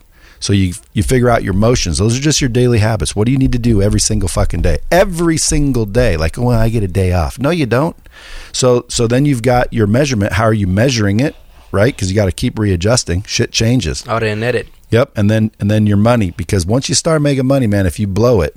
[0.41, 1.99] So you you figure out your motions.
[1.99, 3.17] Those are just your daily habits.
[3.17, 4.79] What do you need to do every single fucking day?
[4.91, 6.17] Every single day.
[6.17, 7.39] Like well i get a day off.
[7.39, 7.97] No you don't.
[8.53, 10.35] So so then you've got your measurement.
[10.35, 11.35] How are you measuring it
[11.73, 11.95] right?
[11.95, 13.23] Because you got to keep readjusting.
[13.25, 14.07] Shit changes.
[14.07, 17.47] Out and edit Yep, and then and then your money because once you start making
[17.47, 18.57] money, man, if you blow it,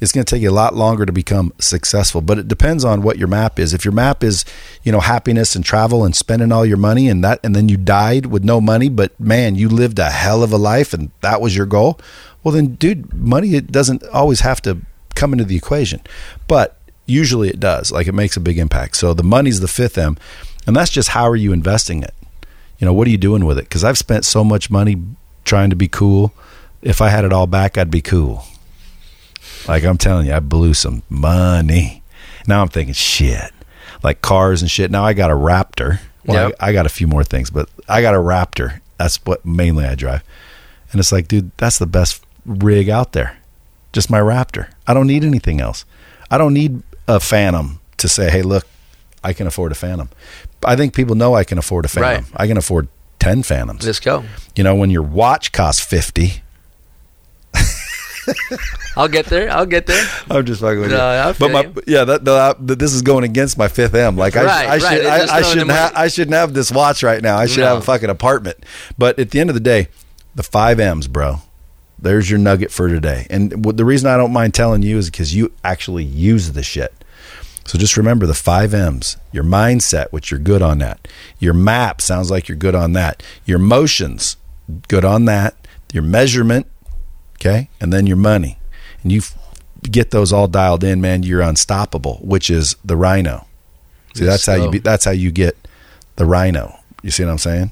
[0.00, 2.20] it's going to take you a lot longer to become successful.
[2.20, 3.74] But it depends on what your map is.
[3.74, 4.44] If your map is,
[4.82, 7.76] you know, happiness and travel and spending all your money and that and then you
[7.76, 11.40] died with no money, but man, you lived a hell of a life and that
[11.40, 12.00] was your goal.
[12.42, 14.78] Well, then dude, money it doesn't always have to
[15.14, 16.00] come into the equation.
[16.48, 17.92] But usually it does.
[17.92, 18.96] Like it makes a big impact.
[18.96, 20.16] So the money's the fifth M,
[20.66, 22.14] and that's just how are you investing it?
[22.78, 23.68] You know, what are you doing with it?
[23.68, 24.96] Cuz I've spent so much money
[25.44, 26.32] trying to be cool.
[26.82, 28.44] If I had it all back, I'd be cool.
[29.68, 32.02] Like I'm telling you, I blew some money.
[32.46, 33.52] Now I'm thinking shit,
[34.02, 34.90] like cars and shit.
[34.90, 36.00] Now I got a Raptor.
[36.24, 36.56] Well, yep.
[36.60, 38.80] I, I got a few more things, but I got a Raptor.
[38.98, 40.22] That's what mainly I drive.
[40.92, 43.38] And it's like, dude, that's the best rig out there.
[43.92, 44.70] Just my Raptor.
[44.86, 45.84] I don't need anything else.
[46.30, 48.66] I don't need a Phantom to say, hey, look,
[49.22, 50.08] I can afford a Phantom.
[50.64, 52.24] I think people know I can afford a Phantom.
[52.24, 52.40] Right.
[52.40, 52.88] I can afford
[53.20, 53.86] 10 Phantoms.
[53.86, 54.24] Let's go.
[54.56, 56.42] You know, when your watch costs 50.
[58.96, 59.50] I'll get there.
[59.50, 60.04] I'll get there.
[60.30, 61.34] I'm just fucking with no, you.
[61.38, 64.16] But my, yeah, that, that, this is going against my fifth M.
[64.16, 64.82] Like I, right, I, right.
[64.82, 67.36] should, I, I shouldn't have, I shouldn't have this watch right now.
[67.36, 67.66] I should no.
[67.66, 68.58] have a fucking apartment.
[68.98, 69.88] But at the end of the day,
[70.34, 71.36] the five M's, bro.
[71.98, 73.26] There's your nugget for today.
[73.28, 76.94] And the reason I don't mind telling you is because you actually use the shit.
[77.70, 81.06] So just remember the five M's your mindset, which you're good on that.
[81.38, 83.22] Your map sounds like you're good on that.
[83.44, 84.36] Your motions,
[84.88, 85.54] good on that.
[85.92, 86.66] Your measurement,
[87.36, 87.70] okay.
[87.80, 88.58] And then your money.
[89.04, 89.22] And you
[89.82, 93.46] get those all dialed in, man, you're unstoppable, which is the rhino.
[94.16, 95.56] See, that's how you be, that's how you get
[96.16, 96.76] the rhino.
[97.04, 97.70] You see what I'm saying?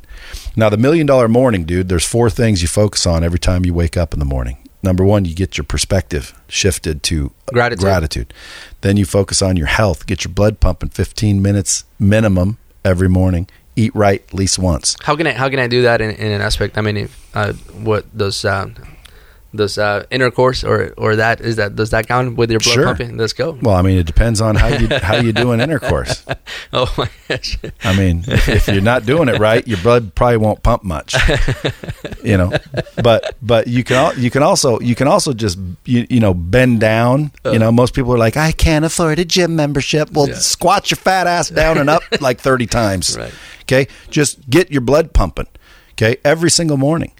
[0.54, 3.74] Now, the million dollar morning, dude, there's four things you focus on every time you
[3.74, 4.58] wake up in the morning.
[4.82, 7.80] Number one, you get your perspective shifted to Gratitude.
[7.82, 8.34] gratitude.
[8.82, 13.48] Then you focus on your health, get your blood pumping 15 minutes minimum every morning.
[13.74, 14.96] Eat right at least once.
[15.02, 16.76] How can I how can I do that in, in an aspect?
[16.78, 17.52] I mean, if, uh,
[17.82, 18.66] what does uh,
[19.58, 22.84] does uh, intercourse or or that is that does that count with your blood Sure.
[22.86, 23.18] pumping?
[23.18, 23.58] Let's go.
[23.60, 26.24] Well, I mean, it depends on how you how you do an intercourse.
[26.72, 27.58] oh my gosh.
[27.84, 31.14] I mean, if, if you're not doing it right, your blood probably won't pump much.
[32.24, 32.52] You know,
[33.02, 36.32] but but you can al- you can also you can also just you, you know
[36.34, 37.32] bend down.
[37.44, 40.10] You know, most people are like, I can't afford a gym membership.
[40.12, 40.34] Well, Yeah.
[40.36, 43.16] squat your fat ass down and up like thirty times.
[43.18, 43.32] Right.
[43.62, 45.46] Okay, just get your blood pumping.
[45.92, 47.12] Okay, every single morning.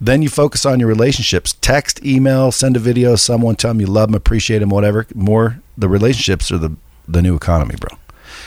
[0.00, 1.54] Then you focus on your relationships.
[1.60, 5.06] Text, email, send a video, someone tell them you love them, appreciate them, whatever.
[5.14, 6.76] More the relationships are the
[7.08, 7.96] the new economy, bro.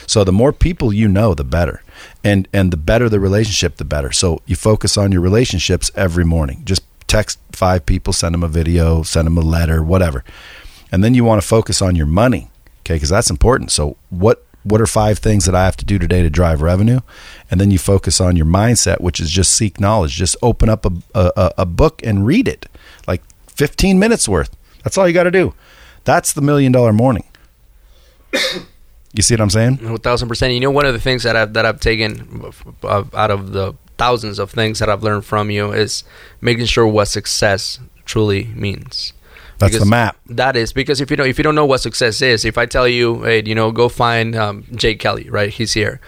[0.05, 1.81] So the more people you know, the better.
[2.23, 4.11] And and the better the relationship, the better.
[4.11, 6.61] So you focus on your relationships every morning.
[6.65, 10.23] Just text five people, send them a video, send them a letter, whatever.
[10.91, 12.49] And then you want to focus on your money,
[12.81, 12.95] okay?
[12.95, 13.71] Because that's important.
[13.71, 16.99] So what what are five things that I have to do today to drive revenue?
[17.49, 20.13] And then you focus on your mindset, which is just seek knowledge.
[20.13, 22.67] Just open up a a, a book and read it,
[23.07, 24.55] like 15 minutes worth.
[24.83, 25.53] That's all you got to do.
[26.03, 27.25] That's the million dollar morning.
[29.11, 29.79] You see what I'm saying?
[29.83, 30.53] A thousand percent.
[30.53, 32.43] You know, one of the things that I've that I've taken
[32.83, 36.03] out of the thousands of things that I've learned from you is
[36.41, 39.13] making sure what success truly means.
[39.59, 40.17] That's the Because map.
[40.27, 42.65] That is because if you don't if you don't know what success is, if I
[42.65, 45.49] tell you, hey, you know, go find um, Jay Kelly, right?
[45.49, 45.99] He's here,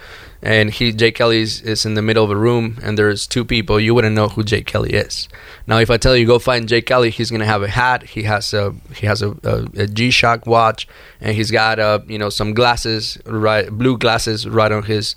[0.42, 3.78] and he Jay Kelly is, in the middle of a room, and there's two people.
[3.78, 5.28] You wouldn't know who Jay Kelly is.
[5.66, 8.02] Now, if I tell you go find Jay Kelly, he's gonna have a hat.
[8.02, 10.88] He has a he has a, a, a G Shock watch,
[11.20, 15.14] and he's got uh you know some glasses right blue glasses right on his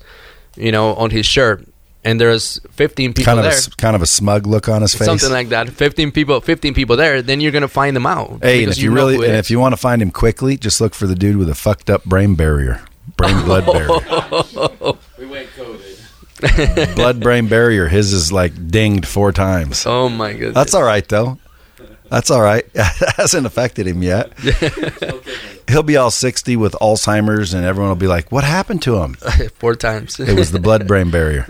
[0.56, 1.66] you know on his shirt.
[2.06, 3.56] And there's 15 people Kind of a, there.
[3.58, 5.06] s- kind of a smug look on his face.
[5.06, 5.68] Something like that.
[5.68, 7.20] 15 people, 15 people there.
[7.20, 8.38] Then you're gonna find them out.
[8.42, 10.80] Hey, and if you, know really and if you want to find him quickly, just
[10.80, 12.80] look for the dude with a fucked up brain barrier,
[13.16, 13.88] brain blood barrier,
[15.18, 16.94] We went COVID.
[16.94, 17.88] blood brain barrier.
[17.88, 19.84] His is like dinged four times.
[19.86, 20.54] Oh my goodness.
[20.54, 21.38] That's all right though.
[22.10, 22.64] That's all right.
[22.74, 24.32] It hasn't affected him yet.
[25.68, 29.14] He'll be all sixty with Alzheimer's, and everyone will be like, "What happened to him?"
[29.58, 30.20] Four times.
[30.20, 31.46] It was the blood brain barrier.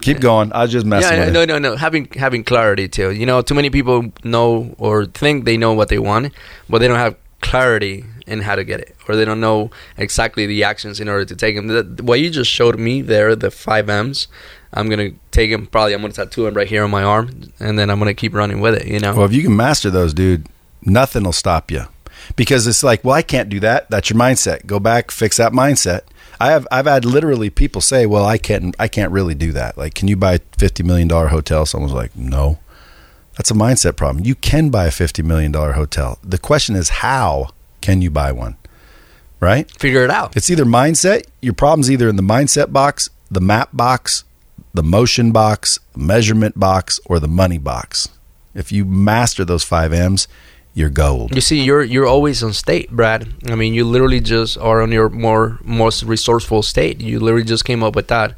[0.00, 0.52] Keep going.
[0.52, 1.46] I was just messing yeah, with no, you.
[1.46, 1.76] no, no.
[1.76, 3.12] Having having clarity too.
[3.12, 6.32] You know, too many people know or think they know what they want,
[6.68, 10.46] but they don't have clarity in how to get it, or they don't know exactly
[10.46, 11.68] the actions in order to take them.
[11.68, 14.28] The, what you just showed me there, the five M's.
[14.74, 15.66] I'm gonna take him.
[15.66, 18.34] Probably, I'm gonna tattoo him right here on my arm, and then I'm gonna keep
[18.34, 18.86] running with it.
[18.86, 19.14] You know.
[19.14, 20.48] Well, if you can master those, dude,
[20.82, 21.84] nothing will stop you.
[22.36, 23.90] Because it's like, well, I can't do that.
[23.90, 24.66] That's your mindset.
[24.66, 26.02] Go back, fix that mindset.
[26.40, 29.78] I have I've had literally people say, "Well, I can't I can't really do that."
[29.78, 31.66] Like, can you buy a fifty million dollar hotel?
[31.66, 32.58] Someone's like, "No."
[33.36, 34.24] That's a mindset problem.
[34.24, 36.18] You can buy a fifty million dollar hotel.
[36.22, 37.48] The question is, how
[37.80, 38.56] can you buy one?
[39.40, 39.70] Right?
[39.72, 40.36] Figure it out.
[40.36, 41.26] It's either mindset.
[41.42, 44.24] Your problem's either in the mindset box, the map box,
[44.74, 48.08] the motion box, measurement box, or the money box.
[48.54, 50.28] If you master those five M's,
[50.74, 51.34] you're gold.
[51.34, 53.32] You see, you're you're always on state, Brad.
[53.48, 57.00] I mean, you literally just are on your more most resourceful state.
[57.00, 58.34] You literally just came up with that,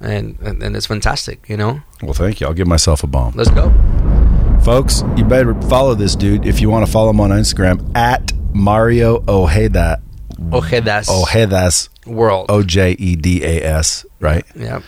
[0.00, 1.48] and and, and it's fantastic.
[1.48, 2.46] You know, Well, thank you.
[2.48, 3.34] I'll give myself a bomb.
[3.36, 3.72] let's go.
[4.62, 8.32] Folks, you better follow this dude if you want to follow him on Instagram at
[8.52, 10.00] Mario Ojeda.
[10.50, 11.88] Ojedas Ojedas.
[12.06, 12.46] world.
[12.50, 14.44] O J E D A S, right?
[14.54, 14.82] Yeah,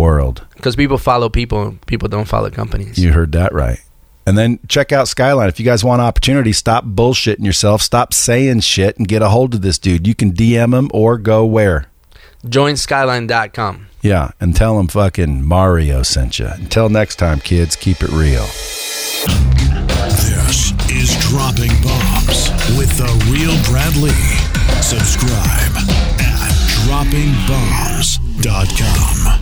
[0.00, 0.46] World.
[0.56, 1.76] because people follow people.
[1.86, 2.98] People don't follow companies.
[2.98, 3.80] You heard that right.
[4.26, 5.48] And then check out Skyline.
[5.48, 7.80] If you guys want opportunity, stop bullshitting yourself.
[7.82, 10.06] Stop saying shit and get a hold of this dude.
[10.06, 11.86] You can DM him or go where?
[12.48, 13.86] Join Skyline.com.
[14.02, 16.46] Yeah, and tell him fucking Mario sent you.
[16.46, 18.46] Until next time, kids, keep it real.
[20.06, 22.48] This is Dropping Bombs
[22.78, 24.10] with the real Brad Lea.
[24.80, 25.76] Subscribe
[26.20, 26.52] at
[26.86, 29.39] droppingbombs.com.